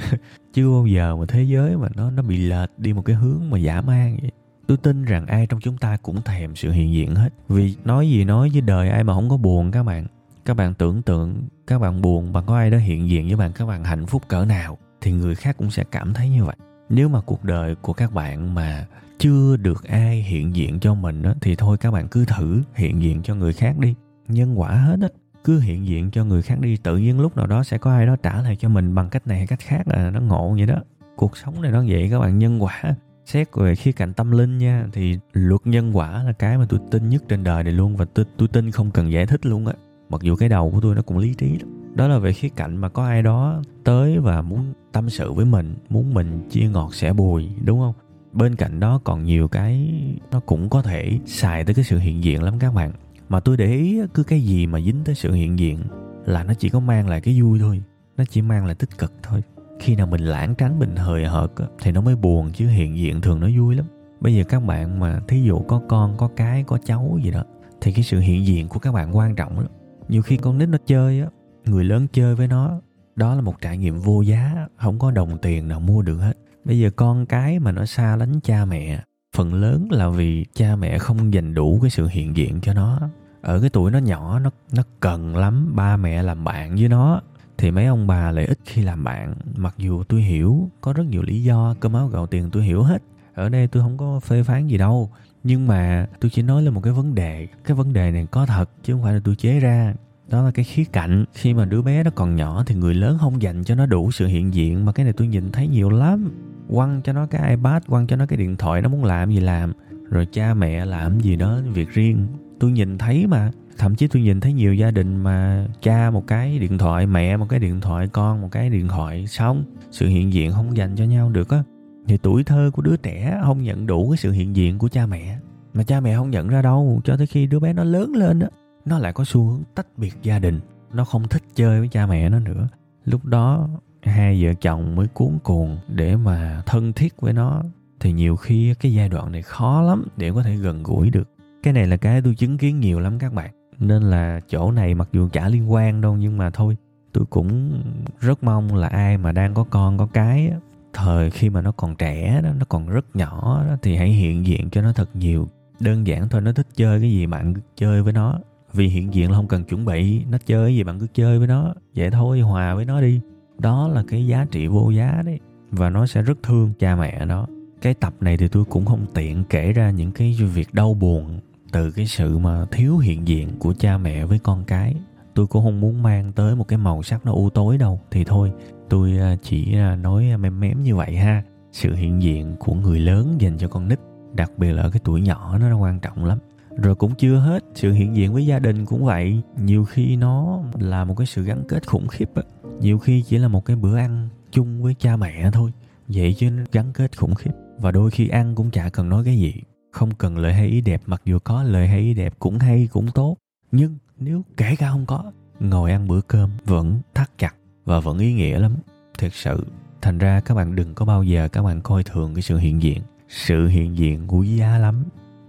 Chưa 0.53 0.69
bao 0.69 0.85
giờ 0.85 1.15
mà 1.15 1.25
thế 1.27 1.43
giới 1.43 1.77
mà 1.77 1.87
nó 1.95 2.11
nó 2.11 2.23
bị 2.23 2.37
lệch 2.37 2.69
đi 2.77 2.93
một 2.93 3.01
cái 3.01 3.15
hướng 3.15 3.49
mà 3.49 3.57
giả 3.57 3.81
man 3.81 4.17
vậy. 4.21 4.31
Tôi 4.67 4.77
tin 4.77 5.05
rằng 5.05 5.25
ai 5.25 5.47
trong 5.47 5.59
chúng 5.59 5.77
ta 5.77 5.97
cũng 5.97 6.21
thèm 6.21 6.55
sự 6.55 6.71
hiện 6.71 6.93
diện 6.93 7.15
hết. 7.15 7.29
Vì 7.49 7.75
nói 7.85 8.09
gì 8.09 8.23
nói 8.23 8.49
với 8.53 8.61
đời 8.61 8.89
ai 8.89 9.03
mà 9.03 9.13
không 9.13 9.29
có 9.29 9.37
buồn 9.37 9.71
các 9.71 9.83
bạn. 9.83 10.07
Các 10.45 10.53
bạn 10.53 10.73
tưởng 10.73 11.01
tượng 11.01 11.43
các 11.67 11.79
bạn 11.79 12.01
buồn 12.01 12.33
bằng 12.33 12.45
có 12.45 12.55
ai 12.55 12.71
đó 12.71 12.77
hiện 12.77 13.09
diện 13.09 13.27
với 13.27 13.35
bạn 13.35 13.51
các 13.53 13.65
bạn 13.65 13.83
hạnh 13.83 14.05
phúc 14.05 14.23
cỡ 14.27 14.45
nào 14.45 14.77
thì 15.01 15.11
người 15.11 15.35
khác 15.35 15.57
cũng 15.57 15.71
sẽ 15.71 15.83
cảm 15.91 16.13
thấy 16.13 16.29
như 16.29 16.45
vậy. 16.45 16.55
Nếu 16.89 17.09
mà 17.09 17.21
cuộc 17.21 17.43
đời 17.43 17.75
của 17.75 17.93
các 17.93 18.13
bạn 18.13 18.55
mà 18.55 18.87
chưa 19.19 19.57
được 19.57 19.83
ai 19.83 20.21
hiện 20.21 20.55
diện 20.55 20.79
cho 20.79 20.93
mình 20.93 21.23
á, 21.23 21.33
thì 21.41 21.55
thôi 21.55 21.77
các 21.77 21.91
bạn 21.91 22.07
cứ 22.07 22.25
thử 22.25 22.61
hiện 22.75 23.01
diện 23.01 23.23
cho 23.23 23.35
người 23.35 23.53
khác 23.53 23.77
đi. 23.79 23.95
Nhân 24.27 24.59
quả 24.59 24.71
hết 24.71 24.97
á 25.01 25.07
cứ 25.43 25.59
hiện 25.59 25.87
diện 25.87 26.11
cho 26.11 26.25
người 26.25 26.41
khác 26.41 26.59
đi 26.59 26.77
tự 26.77 26.97
nhiên 26.97 27.19
lúc 27.19 27.37
nào 27.37 27.47
đó 27.47 27.63
sẽ 27.63 27.77
có 27.77 27.91
ai 27.91 28.05
đó 28.05 28.15
trả 28.23 28.41
lại 28.41 28.55
cho 28.55 28.69
mình 28.69 28.95
bằng 28.95 29.09
cách 29.09 29.27
này 29.27 29.37
hay 29.37 29.47
cách 29.47 29.59
khác 29.59 29.87
là 29.87 30.09
nó 30.09 30.19
ngộ 30.19 30.53
vậy 30.57 30.65
đó. 30.65 30.81
Cuộc 31.15 31.37
sống 31.37 31.61
này 31.61 31.71
nó 31.71 31.83
vậy 31.87 32.07
các 32.11 32.19
bạn 32.19 32.39
nhân 32.39 32.63
quả. 32.63 32.81
Xét 33.25 33.47
về 33.55 33.75
khía 33.75 33.91
cạnh 33.91 34.13
tâm 34.13 34.31
linh 34.31 34.57
nha 34.57 34.87
thì 34.93 35.19
luật 35.33 35.61
nhân 35.65 35.97
quả 35.97 36.23
là 36.23 36.31
cái 36.31 36.57
mà 36.57 36.65
tôi 36.69 36.79
tin 36.91 37.09
nhất 37.09 37.23
trên 37.27 37.43
đời 37.43 37.63
này 37.63 37.73
luôn 37.73 37.97
và 37.97 38.05
tôi, 38.05 38.25
tôi 38.37 38.47
tin 38.47 38.71
không 38.71 38.91
cần 38.91 39.11
giải 39.11 39.25
thích 39.25 39.45
luôn 39.45 39.67
á. 39.67 39.73
Mặc 40.09 40.21
dù 40.21 40.35
cái 40.35 40.49
đầu 40.49 40.71
của 40.71 40.79
tôi 40.81 40.95
nó 40.95 41.01
cũng 41.01 41.17
lý 41.17 41.33
trí 41.33 41.59
lắm 41.59 41.83
đó 41.95 42.07
là 42.07 42.19
về 42.19 42.33
khía 42.33 42.49
cạnh 42.49 42.77
mà 42.77 42.89
có 42.89 43.05
ai 43.05 43.21
đó 43.21 43.61
tới 43.83 44.19
và 44.19 44.41
muốn 44.41 44.73
tâm 44.91 45.09
sự 45.09 45.33
với 45.33 45.45
mình 45.45 45.75
muốn 45.89 46.13
mình 46.13 46.49
chia 46.49 46.69
ngọt 46.69 46.95
sẻ 46.95 47.13
bùi 47.13 47.49
đúng 47.65 47.79
không? 47.79 47.93
Bên 48.33 48.55
cạnh 48.55 48.79
đó 48.79 49.01
còn 49.03 49.23
nhiều 49.23 49.47
cái 49.47 49.93
nó 50.31 50.39
cũng 50.39 50.69
có 50.69 50.81
thể 50.81 51.19
xài 51.25 51.63
tới 51.63 51.75
cái 51.75 51.85
sự 51.85 51.97
hiện 51.97 52.23
diện 52.23 52.43
lắm 52.43 52.59
các 52.59 52.73
bạn 52.73 52.91
mà 53.29 53.39
tôi 53.39 53.57
để 53.57 53.71
ý 53.71 54.01
cứ 54.13 54.23
cái 54.23 54.41
gì 54.41 54.67
mà 54.67 54.81
dính 54.81 55.03
tới 55.05 55.15
sự 55.15 55.31
hiện 55.31 55.59
diện 55.59 55.79
là 56.25 56.43
nó 56.43 56.53
chỉ 56.53 56.69
có 56.69 56.79
mang 56.79 57.09
lại 57.09 57.21
cái 57.21 57.41
vui 57.41 57.59
thôi. 57.59 57.81
Nó 58.17 58.23
chỉ 58.29 58.41
mang 58.41 58.65
lại 58.65 58.75
tích 58.75 58.97
cực 58.97 59.13
thôi. 59.23 59.41
Khi 59.79 59.95
nào 59.95 60.07
mình 60.07 60.21
lãng 60.21 60.55
tránh 60.55 60.79
mình 60.79 60.95
hời 60.95 61.25
hợt 61.25 61.51
thì 61.81 61.91
nó 61.91 62.01
mới 62.01 62.15
buồn 62.15 62.51
chứ 62.51 62.67
hiện 62.67 62.97
diện 62.97 63.21
thường 63.21 63.39
nó 63.39 63.47
vui 63.57 63.75
lắm. 63.75 63.85
Bây 64.21 64.35
giờ 64.35 64.43
các 64.43 64.65
bạn 64.65 64.99
mà 64.99 65.21
thí 65.27 65.43
dụ 65.43 65.59
có 65.59 65.81
con, 65.89 66.17
có 66.17 66.29
cái, 66.35 66.63
có 66.63 66.77
cháu 66.85 67.19
gì 67.23 67.31
đó, 67.31 67.43
thì 67.81 67.91
cái 67.91 68.03
sự 68.03 68.19
hiện 68.19 68.45
diện 68.45 68.67
của 68.67 68.79
các 68.79 68.91
bạn 68.91 69.15
quan 69.17 69.35
trọng 69.35 69.59
lắm. 69.59 69.67
Nhiều 70.09 70.21
khi 70.21 70.37
con 70.37 70.57
nít 70.57 70.69
nó 70.69 70.77
chơi 70.85 71.21
á, 71.21 71.27
người 71.65 71.83
lớn 71.83 72.07
chơi 72.13 72.35
với 72.35 72.47
nó, 72.47 72.81
đó 73.15 73.35
là 73.35 73.41
một 73.41 73.61
trải 73.61 73.77
nghiệm 73.77 73.99
vô 73.99 74.21
giá, 74.21 74.67
không 74.77 74.99
có 74.99 75.11
đồng 75.11 75.37
tiền 75.37 75.67
nào 75.67 75.79
mua 75.79 76.01
được 76.01 76.17
hết. 76.17 76.37
Bây 76.65 76.79
giờ 76.79 76.89
con 76.95 77.25
cái 77.25 77.59
mà 77.59 77.71
nó 77.71 77.85
xa 77.85 78.15
lánh 78.15 78.39
cha 78.43 78.65
mẹ 78.65 79.03
phần 79.33 79.53
lớn 79.53 79.87
là 79.91 80.09
vì 80.09 80.45
cha 80.53 80.75
mẹ 80.75 80.97
không 80.97 81.33
dành 81.33 81.53
đủ 81.53 81.79
cái 81.81 81.89
sự 81.89 82.07
hiện 82.07 82.37
diện 82.37 82.61
cho 82.61 82.73
nó. 82.73 82.99
Ở 83.41 83.59
cái 83.59 83.69
tuổi 83.69 83.91
nó 83.91 83.99
nhỏ, 83.99 84.39
nó 84.39 84.49
nó 84.71 84.83
cần 84.99 85.35
lắm, 85.35 85.71
ba 85.75 85.97
mẹ 85.97 86.23
làm 86.23 86.43
bạn 86.43 86.75
với 86.75 86.89
nó, 86.89 87.21
thì 87.57 87.71
mấy 87.71 87.85
ông 87.85 88.07
bà 88.07 88.31
lại 88.31 88.45
ít 88.45 88.59
khi 88.65 88.81
làm 88.81 89.03
bạn. 89.03 89.35
Mặc 89.55 89.75
dù 89.77 90.03
tôi 90.03 90.21
hiểu, 90.21 90.69
có 90.81 90.93
rất 90.93 91.03
nhiều 91.05 91.21
lý 91.21 91.43
do, 91.43 91.75
cơm 91.79 91.93
áo 91.93 92.07
gạo 92.07 92.27
tiền 92.27 92.49
tôi 92.51 92.63
hiểu 92.63 92.83
hết. 92.83 93.03
Ở 93.33 93.49
đây 93.49 93.67
tôi 93.67 93.83
không 93.83 93.97
có 93.97 94.19
phê 94.19 94.43
phán 94.43 94.67
gì 94.67 94.77
đâu. 94.77 95.09
Nhưng 95.43 95.67
mà 95.67 96.07
tôi 96.19 96.31
chỉ 96.31 96.41
nói 96.41 96.63
lên 96.63 96.73
một 96.73 96.81
cái 96.81 96.93
vấn 96.93 97.15
đề. 97.15 97.47
Cái 97.63 97.75
vấn 97.75 97.93
đề 97.93 98.11
này 98.11 98.27
có 98.31 98.45
thật, 98.45 98.69
chứ 98.83 98.93
không 98.93 99.03
phải 99.03 99.13
là 99.13 99.19
tôi 99.23 99.35
chế 99.35 99.59
ra. 99.59 99.93
Đó 100.29 100.41
là 100.41 100.51
cái 100.51 100.65
khía 100.65 100.83
cạnh. 100.83 101.25
Khi 101.33 101.53
mà 101.53 101.65
đứa 101.65 101.81
bé 101.81 102.03
nó 102.03 102.11
còn 102.15 102.35
nhỏ 102.35 102.63
thì 102.65 102.75
người 102.75 102.93
lớn 102.93 103.17
không 103.19 103.41
dành 103.41 103.63
cho 103.63 103.75
nó 103.75 103.85
đủ 103.85 104.11
sự 104.11 104.27
hiện 104.27 104.53
diện, 104.53 104.85
mà 104.85 104.91
cái 104.91 105.03
này 105.03 105.13
tôi 105.13 105.27
nhìn 105.27 105.51
thấy 105.51 105.67
nhiều 105.67 105.89
lắm 105.89 106.31
quăng 106.73 107.01
cho 107.03 107.13
nó 107.13 107.25
cái 107.25 107.49
ipad, 107.49 107.83
quăng 107.87 108.07
cho 108.07 108.15
nó 108.15 108.25
cái 108.25 108.37
điện 108.37 108.57
thoại, 108.57 108.81
nó 108.81 108.89
muốn 108.89 109.03
làm 109.03 109.31
gì 109.31 109.39
làm. 109.39 109.73
Rồi 110.09 110.27
cha 110.31 110.53
mẹ 110.53 110.85
làm 110.85 111.19
gì 111.19 111.35
đó, 111.35 111.59
việc 111.73 111.89
riêng. 111.89 112.27
Tôi 112.59 112.71
nhìn 112.71 112.97
thấy 112.97 113.27
mà, 113.27 113.51
thậm 113.77 113.95
chí 113.95 114.07
tôi 114.07 114.21
nhìn 114.21 114.39
thấy 114.39 114.53
nhiều 114.53 114.73
gia 114.73 114.91
đình 114.91 115.23
mà 115.23 115.67
cha 115.81 116.09
một 116.09 116.27
cái 116.27 116.59
điện 116.59 116.77
thoại, 116.77 117.07
mẹ 117.07 117.37
một 117.37 117.45
cái 117.49 117.59
điện 117.59 117.81
thoại, 117.81 118.07
con 118.07 118.41
một 118.41 118.47
cái 118.51 118.69
điện 118.69 118.87
thoại. 118.87 119.27
Xong, 119.27 119.63
sự 119.91 120.07
hiện 120.07 120.33
diện 120.33 120.51
không 120.51 120.77
dành 120.77 120.95
cho 120.95 121.03
nhau 121.03 121.29
được 121.29 121.49
á. 121.49 121.63
Thì 122.07 122.17
tuổi 122.17 122.43
thơ 122.43 122.71
của 122.73 122.81
đứa 122.81 122.95
trẻ 122.95 123.39
không 123.43 123.63
nhận 123.63 123.85
đủ 123.85 124.09
cái 124.09 124.17
sự 124.17 124.31
hiện 124.31 124.55
diện 124.55 124.77
của 124.77 124.87
cha 124.87 125.05
mẹ. 125.05 125.37
Mà 125.73 125.83
cha 125.83 125.99
mẹ 125.99 126.15
không 126.15 126.29
nhận 126.29 126.47
ra 126.47 126.61
đâu, 126.61 127.01
cho 127.03 127.17
tới 127.17 127.27
khi 127.27 127.47
đứa 127.47 127.59
bé 127.59 127.73
nó 127.73 127.83
lớn 127.83 128.11
lên 128.15 128.39
á, 128.39 128.47
nó 128.85 128.99
lại 128.99 129.13
có 129.13 129.23
xu 129.23 129.43
hướng 129.43 129.61
tách 129.75 129.87
biệt 129.97 130.13
gia 130.23 130.39
đình. 130.39 130.59
Nó 130.93 131.05
không 131.05 131.27
thích 131.27 131.43
chơi 131.55 131.79
với 131.79 131.87
cha 131.87 132.05
mẹ 132.05 132.29
nó 132.29 132.39
nữa. 132.39 132.67
Lúc 133.05 133.25
đó 133.25 133.69
hai 134.03 134.43
vợ 134.43 134.53
chồng 134.53 134.95
mới 134.95 135.07
cuốn 135.07 135.39
cuồng 135.43 135.77
để 135.87 136.15
mà 136.15 136.61
thân 136.65 136.93
thiết 136.93 137.21
với 137.21 137.33
nó 137.33 137.63
thì 137.99 138.11
nhiều 138.11 138.35
khi 138.35 138.73
cái 138.73 138.93
giai 138.93 139.09
đoạn 139.09 139.31
này 139.31 139.41
khó 139.41 139.81
lắm 139.81 140.07
để 140.17 140.31
có 140.31 140.43
thể 140.43 140.55
gần 140.55 140.83
gũi 140.83 141.09
được. 141.09 141.29
Cái 141.63 141.73
này 141.73 141.87
là 141.87 141.97
cái 141.97 142.21
tôi 142.21 142.35
chứng 142.35 142.57
kiến 142.57 142.79
nhiều 142.79 142.99
lắm 142.99 143.19
các 143.19 143.33
bạn. 143.33 143.51
Nên 143.79 144.03
là 144.03 144.39
chỗ 144.49 144.71
này 144.71 144.95
mặc 144.95 145.09
dù 145.11 145.29
chả 145.33 145.49
liên 145.49 145.71
quan 145.71 146.01
đâu 146.01 146.17
nhưng 146.17 146.37
mà 146.37 146.49
thôi 146.49 146.77
tôi 147.13 147.25
cũng 147.29 147.81
rất 148.19 148.43
mong 148.43 148.75
là 148.75 148.87
ai 148.87 149.17
mà 149.17 149.31
đang 149.31 149.53
có 149.53 149.63
con 149.63 149.97
có 149.97 150.05
cái 150.13 150.51
thời 150.93 151.31
khi 151.31 151.49
mà 151.49 151.61
nó 151.61 151.71
còn 151.71 151.95
trẻ 151.95 152.41
đó 152.43 152.49
nó 152.59 152.65
còn 152.69 152.89
rất 152.89 153.15
nhỏ 153.15 153.63
đó, 153.67 153.75
thì 153.81 153.95
hãy 153.95 154.09
hiện 154.09 154.45
diện 154.45 154.69
cho 154.69 154.81
nó 154.81 154.93
thật 154.93 155.15
nhiều. 155.15 155.47
Đơn 155.79 156.07
giản 156.07 156.29
thôi 156.29 156.41
nó 156.41 156.51
thích 156.51 156.67
chơi 156.75 156.99
cái 156.99 157.11
gì 157.11 157.25
bạn 157.25 157.53
cứ 157.53 157.61
chơi 157.75 158.03
với 158.03 158.13
nó. 158.13 158.39
Vì 158.73 158.87
hiện 158.87 159.13
diện 159.13 159.31
là 159.31 159.37
không 159.37 159.47
cần 159.47 159.63
chuẩn 159.63 159.85
bị 159.85 160.25
nó 160.25 160.37
chơi 160.45 160.67
cái 160.67 160.75
gì 160.75 160.83
bạn 160.83 160.99
cứ 160.99 161.07
chơi 161.13 161.39
với 161.39 161.47
nó. 161.47 161.73
Vậy 161.95 162.11
thôi 162.11 162.39
hòa 162.39 162.75
với 162.75 162.85
nó 162.85 163.01
đi 163.01 163.21
đó 163.63 163.87
là 163.87 164.03
cái 164.07 164.27
giá 164.27 164.45
trị 164.51 164.67
vô 164.67 164.89
giá 164.89 165.21
đấy. 165.25 165.39
Và 165.71 165.89
nó 165.89 166.05
sẽ 166.05 166.21
rất 166.21 166.37
thương 166.43 166.73
cha 166.79 166.95
mẹ 166.95 167.25
nó 167.25 167.45
cái 167.81 167.93
tập 167.93 168.13
này 168.19 168.37
thì 168.37 168.47
tôi 168.47 168.65
cũng 168.65 168.85
không 168.85 169.05
tiện 169.13 169.43
kể 169.49 169.73
ra 169.73 169.89
những 169.89 170.11
cái 170.11 170.33
việc 170.33 170.73
đau 170.73 170.93
buồn 170.93 171.39
từ 171.71 171.91
cái 171.91 172.05
sự 172.05 172.37
mà 172.37 172.65
thiếu 172.71 172.97
hiện 172.97 173.27
diện 173.27 173.49
của 173.59 173.73
cha 173.73 173.97
mẹ 173.97 174.25
với 174.25 174.39
con 174.39 174.63
cái. 174.63 174.95
Tôi 175.33 175.47
cũng 175.47 175.63
không 175.63 175.81
muốn 175.81 176.03
mang 176.03 176.31
tới 176.31 176.55
một 176.55 176.67
cái 176.67 176.77
màu 176.77 177.03
sắc 177.03 177.25
nó 177.25 177.31
u 177.31 177.49
tối 177.49 177.77
đâu. 177.77 177.99
Thì 178.11 178.23
thôi, 178.23 178.51
tôi 178.89 179.17
à, 179.17 179.35
chỉ 179.41 179.75
à, 179.77 179.95
nói 179.95 180.37
mém 180.37 180.59
mém 180.59 180.83
như 180.83 180.95
vậy 180.95 181.15
ha. 181.15 181.43
Sự 181.71 181.93
hiện 181.93 182.21
diện 182.21 182.55
của 182.59 182.73
người 182.73 182.99
lớn 182.99 183.35
dành 183.39 183.57
cho 183.57 183.67
con 183.67 183.87
nít, 183.87 183.99
đặc 184.33 184.51
biệt 184.57 184.71
là 184.71 184.83
ở 184.83 184.89
cái 184.89 185.01
tuổi 185.03 185.21
nhỏ, 185.21 185.57
nó 185.57 185.77
quan 185.77 185.99
trọng 185.99 186.25
lắm 186.25 186.37
rồi 186.77 186.95
cũng 186.95 187.15
chưa 187.15 187.37
hết, 187.37 187.63
sự 187.75 187.91
hiện 187.91 188.15
diện 188.15 188.33
với 188.33 188.45
gia 188.45 188.59
đình 188.59 188.85
cũng 188.85 189.05
vậy. 189.05 189.41
Nhiều 189.57 189.85
khi 189.85 190.15
nó 190.15 190.63
là 190.79 191.05
một 191.05 191.15
cái 191.17 191.27
sự 191.27 191.43
gắn 191.43 191.63
kết 191.67 191.87
khủng 191.87 192.07
khiếp 192.07 192.29
á. 192.35 192.43
Nhiều 192.79 192.99
khi 192.99 193.23
chỉ 193.27 193.37
là 193.37 193.47
một 193.47 193.65
cái 193.65 193.75
bữa 193.75 193.97
ăn 193.97 194.29
chung 194.51 194.83
với 194.83 194.95
cha 194.99 195.15
mẹ 195.15 195.51
thôi. 195.51 195.71
Vậy 196.07 196.33
chứ 196.33 196.49
gắn 196.71 196.93
kết 196.93 197.17
khủng 197.17 197.35
khiếp. 197.35 197.51
Và 197.79 197.91
đôi 197.91 198.11
khi 198.11 198.27
ăn 198.27 198.55
cũng 198.55 198.71
chả 198.71 198.89
cần 198.89 199.09
nói 199.09 199.23
cái 199.25 199.37
gì. 199.37 199.53
Không 199.91 200.15
cần 200.15 200.37
lời 200.37 200.53
hay 200.53 200.67
ý 200.67 200.81
đẹp, 200.81 201.01
mặc 201.05 201.21
dù 201.25 201.39
có 201.43 201.63
lời 201.63 201.87
hay 201.87 201.99
ý 201.99 202.13
đẹp 202.13 202.33
cũng 202.39 202.59
hay, 202.59 202.87
cũng 202.91 203.07
tốt. 203.11 203.37
Nhưng 203.71 203.97
nếu 204.19 204.43
kể 204.57 204.75
cả 204.75 204.89
không 204.91 205.05
có, 205.05 205.31
ngồi 205.59 205.91
ăn 205.91 206.07
bữa 206.07 206.21
cơm 206.21 206.49
vẫn 206.65 206.99
thắt 207.13 207.37
chặt 207.37 207.55
và 207.85 207.99
vẫn 207.99 208.17
ý 208.17 208.33
nghĩa 208.33 208.59
lắm. 208.59 208.75
Thực 209.17 209.33
sự, 209.33 209.65
thành 210.01 210.17
ra 210.17 210.39
các 210.39 210.55
bạn 210.55 210.75
đừng 210.75 210.93
có 210.93 211.05
bao 211.05 211.23
giờ 211.23 211.47
các 211.47 211.63
bạn 211.63 211.81
coi 211.81 212.03
thường 212.03 212.33
cái 212.35 212.41
sự 212.41 212.57
hiện 212.57 212.81
diện. 212.81 213.01
Sự 213.29 213.67
hiện 213.67 213.97
diện 213.97 214.27
quý 214.27 214.55
giá 214.55 214.77
lắm 214.77 215.03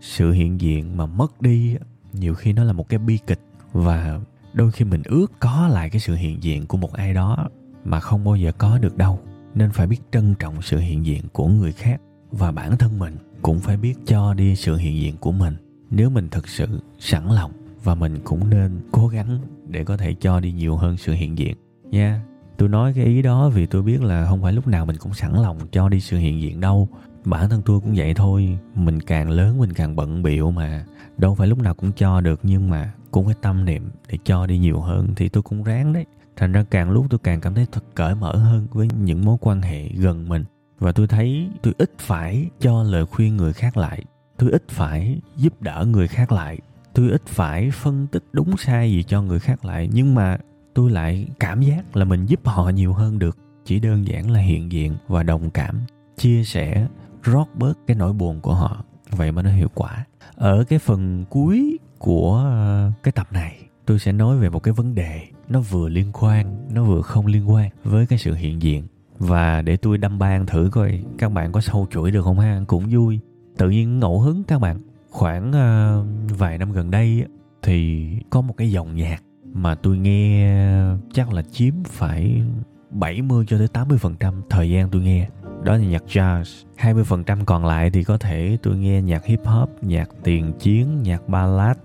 sự 0.05 0.33
hiện 0.33 0.61
diện 0.61 0.97
mà 0.97 1.07
mất 1.07 1.43
đi 1.43 1.77
nhiều 2.13 2.35
khi 2.35 2.53
nó 2.53 2.65
là 2.65 2.73
một 2.73 2.89
cái 2.89 2.99
bi 2.99 3.19
kịch 3.27 3.41
và 3.73 4.21
đôi 4.53 4.73
khi 4.73 4.85
mình 4.85 5.03
ước 5.05 5.33
có 5.41 5.69
lại 5.73 5.91
cái 5.91 6.01
sự 6.01 6.15
hiện 6.15 6.43
diện 6.43 6.67
của 6.67 6.77
một 6.77 6.93
ai 6.93 7.15
đó 7.15 7.49
mà 7.85 8.01
không 8.01 8.25
bao 8.25 8.37
giờ 8.37 8.53
có 8.53 8.79
được 8.79 8.97
đâu. 8.97 9.21
Nên 9.55 9.71
phải 9.71 9.87
biết 9.87 9.99
trân 10.13 10.35
trọng 10.39 10.63
sự 10.63 10.79
hiện 10.79 11.07
diện 11.07 11.23
của 11.33 11.49
người 11.49 11.73
khác 11.73 12.01
và 12.31 12.53
bản 12.53 12.77
thân 12.77 12.99
mình 12.99 13.17
cũng 13.43 13.61
phải 13.61 13.77
biết 13.77 13.95
cho 14.07 14.35
đi 14.35 14.57
sự 14.57 14.77
hiện 14.77 14.97
diện 14.97 15.17
của 15.17 15.33
mình. 15.33 15.57
Nếu 15.91 16.11
mình 16.11 16.29
thực 16.29 16.49
sự 16.49 16.81
sẵn 16.99 17.29
lòng 17.29 17.53
và 17.85 17.95
mình 17.95 18.19
cũng 18.25 18.51
nên 18.51 18.81
cố 18.93 19.09
gắng 19.09 19.39
để 19.69 19.85
có 19.85 19.97
thể 19.97 20.15
cho 20.21 20.41
đi 20.41 20.53
nhiều 20.53 20.77
hơn 20.77 20.97
sự 20.97 21.13
hiện 21.13 21.39
diện 21.39 21.57
nha. 21.91 22.23
Tôi 22.57 22.69
nói 22.69 22.93
cái 22.97 23.05
ý 23.05 23.23
đó 23.23 23.49
vì 23.49 23.67
tôi 23.67 23.83
biết 23.83 24.03
là 24.03 24.27
không 24.29 24.43
phải 24.43 24.53
lúc 24.53 24.67
nào 24.67 24.87
mình 24.87 24.97
cũng 24.97 25.15
sẵn 25.15 25.33
lòng 25.35 25.59
cho 25.73 25.89
đi 25.89 26.01
sự 26.01 26.17
hiện 26.19 26.41
diện 26.41 26.61
đâu 26.61 26.89
bản 27.25 27.51
thân 27.51 27.63
tôi 27.65 27.81
cũng 27.81 27.93
vậy 27.97 28.15
thôi. 28.15 28.59
Mình 28.75 29.01
càng 29.01 29.31
lớn, 29.31 29.59
mình 29.59 29.73
càng 29.73 29.97
bận 29.97 30.23
biệu 30.23 30.51
mà. 30.51 30.85
Đâu 31.19 31.35
phải 31.35 31.47
lúc 31.49 31.59
nào 31.59 31.75
cũng 31.75 31.93
cho 31.93 32.21
được, 32.21 32.41
nhưng 32.43 32.71
mà 32.71 32.93
cũng 33.11 33.25
phải 33.27 33.35
tâm 33.43 33.65
niệm 33.65 33.91
để 34.09 34.19
cho 34.25 34.47
đi 34.47 34.59
nhiều 34.59 34.81
hơn 34.81 35.09
thì 35.17 35.29
tôi 35.29 35.43
cũng 35.43 35.63
ráng 35.63 35.93
đấy. 35.93 36.05
Thành 36.37 36.53
ra 36.53 36.65
càng 36.71 36.91
lúc 36.91 37.07
tôi 37.11 37.19
càng 37.23 37.41
cảm 37.41 37.55
thấy 37.55 37.67
thật 37.73 37.85
cởi 37.95 38.15
mở 38.15 38.37
hơn 38.37 38.67
với 38.73 38.89
những 39.01 39.25
mối 39.25 39.37
quan 39.41 39.63
hệ 39.63 39.89
gần 39.89 40.29
mình. 40.29 40.45
Và 40.79 40.93
tôi 40.93 41.07
thấy 41.07 41.49
tôi 41.63 41.75
ít 41.79 41.91
phải 41.99 42.49
cho 42.61 42.83
lời 42.83 43.07
khuyên 43.07 43.37
người 43.37 43.53
khác 43.53 43.77
lại. 43.77 44.03
Tôi 44.39 44.51
ít 44.51 44.65
phải 44.69 45.21
giúp 45.37 45.63
đỡ 45.63 45.87
người 45.89 46.09
khác 46.09 46.33
lại. 46.33 46.59
Tôi 46.95 47.11
ít 47.11 47.23
phải 47.27 47.71
phân 47.71 48.07
tích 48.07 48.25
đúng 48.33 48.57
sai 48.57 48.93
gì 48.93 49.03
cho 49.03 49.23
người 49.23 49.39
khác 49.39 49.65
lại. 49.65 49.89
Nhưng 49.93 50.15
mà 50.15 50.39
tôi 50.75 50.91
lại 50.91 51.27
cảm 51.41 51.63
giác 51.63 51.97
là 51.97 52.05
mình 52.05 52.27
giúp 52.27 52.41
họ 52.45 52.69
nhiều 52.69 52.93
hơn 52.93 53.19
được. 53.19 53.39
Chỉ 53.65 53.81
đơn 53.81 54.07
giản 54.07 54.31
là 54.31 54.41
hiện 54.41 54.73
diện 54.73 54.95
và 55.09 55.23
đồng 55.23 55.51
cảm, 55.51 55.81
chia 56.17 56.45
sẻ 56.45 56.87
rót 57.25 57.47
bớt 57.55 57.79
cái 57.87 57.97
nỗi 57.97 58.13
buồn 58.13 58.41
của 58.41 58.55
họ. 58.55 58.85
Vậy 59.11 59.33
mà 59.33 59.43
nó 59.43 59.51
hiệu 59.51 59.69
quả. 59.75 60.05
Ở 60.35 60.65
cái 60.65 60.79
phần 60.79 61.25
cuối 61.31 61.79
của 61.99 62.37
ờ, 62.37 62.93
cái 63.03 63.13
tập 63.13 63.29
này 63.31 63.59
tôi 63.87 63.99
sẽ 63.99 64.13
nói 64.13 64.39
về 64.39 64.49
một 64.49 64.63
cái 64.63 64.75
vấn 64.75 64.95
đề 64.95 65.23
nó 65.49 65.61
vừa 65.61 65.89
liên 65.89 66.11
quan 66.13 66.67
nó 66.75 66.85
vừa 66.85 67.03
không 67.03 67.27
liên 67.27 67.51
quan 67.51 67.71
với 67.85 68.07
cái 68.07 68.19
sự 68.19 68.35
hiện 68.35 68.63
diện. 68.63 68.87
Và 69.19 69.63
để 69.63 69.77
tôi 69.77 69.99
đâm 69.99 70.19
ban 70.19 70.47
thử 70.47 70.69
coi 70.73 71.03
các 71.19 71.33
bạn 71.33 71.53
có 71.53 71.61
sâu 71.61 71.87
chuỗi 71.91 72.11
được 72.11 72.23
không 72.23 72.39
ha? 72.39 72.61
Cũng 72.67 72.85
vui. 72.91 73.21
Tự 73.57 73.71
nhiên 73.71 74.01
ngẫu 74.01 74.21
hứng 74.21 74.45
các 74.45 74.61
bạn. 74.61 74.81
Khoảng 75.11 75.49
uh, 75.49 76.39
vài 76.39 76.59
năm 76.59 76.73
gần 76.73 76.91
đây 76.91 77.25
thì 77.63 78.09
có 78.31 78.41
một 78.41 78.55
cái 78.57 78.71
dòng 78.71 78.97
nhạc 78.97 79.23
mà 79.53 79.75
tôi 79.75 79.99
nghe 79.99 80.49
ờ, 80.73 80.99
chắc 81.13 81.33
là 81.33 81.43
chiếm 81.43 81.75
phải 81.85 82.43
70 82.91 83.45
cho 83.49 83.59
tới 83.59 83.69
80% 83.73 84.43
thời 84.51 84.71
gian 84.71 84.91
tôi 84.91 85.03
nghe 85.03 85.29
đó 85.65 85.73
là 85.73 85.85
nhạc 85.85 86.03
jazz. 86.09 86.65
20% 86.79 87.45
còn 87.45 87.65
lại 87.65 87.91
thì 87.91 88.05
có 88.05 88.19
thể 88.19 88.59
tôi 88.63 88.77
nghe 88.77 89.03
nhạc 89.03 89.25
hip 89.25 89.41
hop, 89.45 89.71
nhạc 89.83 90.11
tiền 90.23 90.53
chiến, 90.59 91.03
nhạc 91.03 91.29
ballad, 91.29 91.77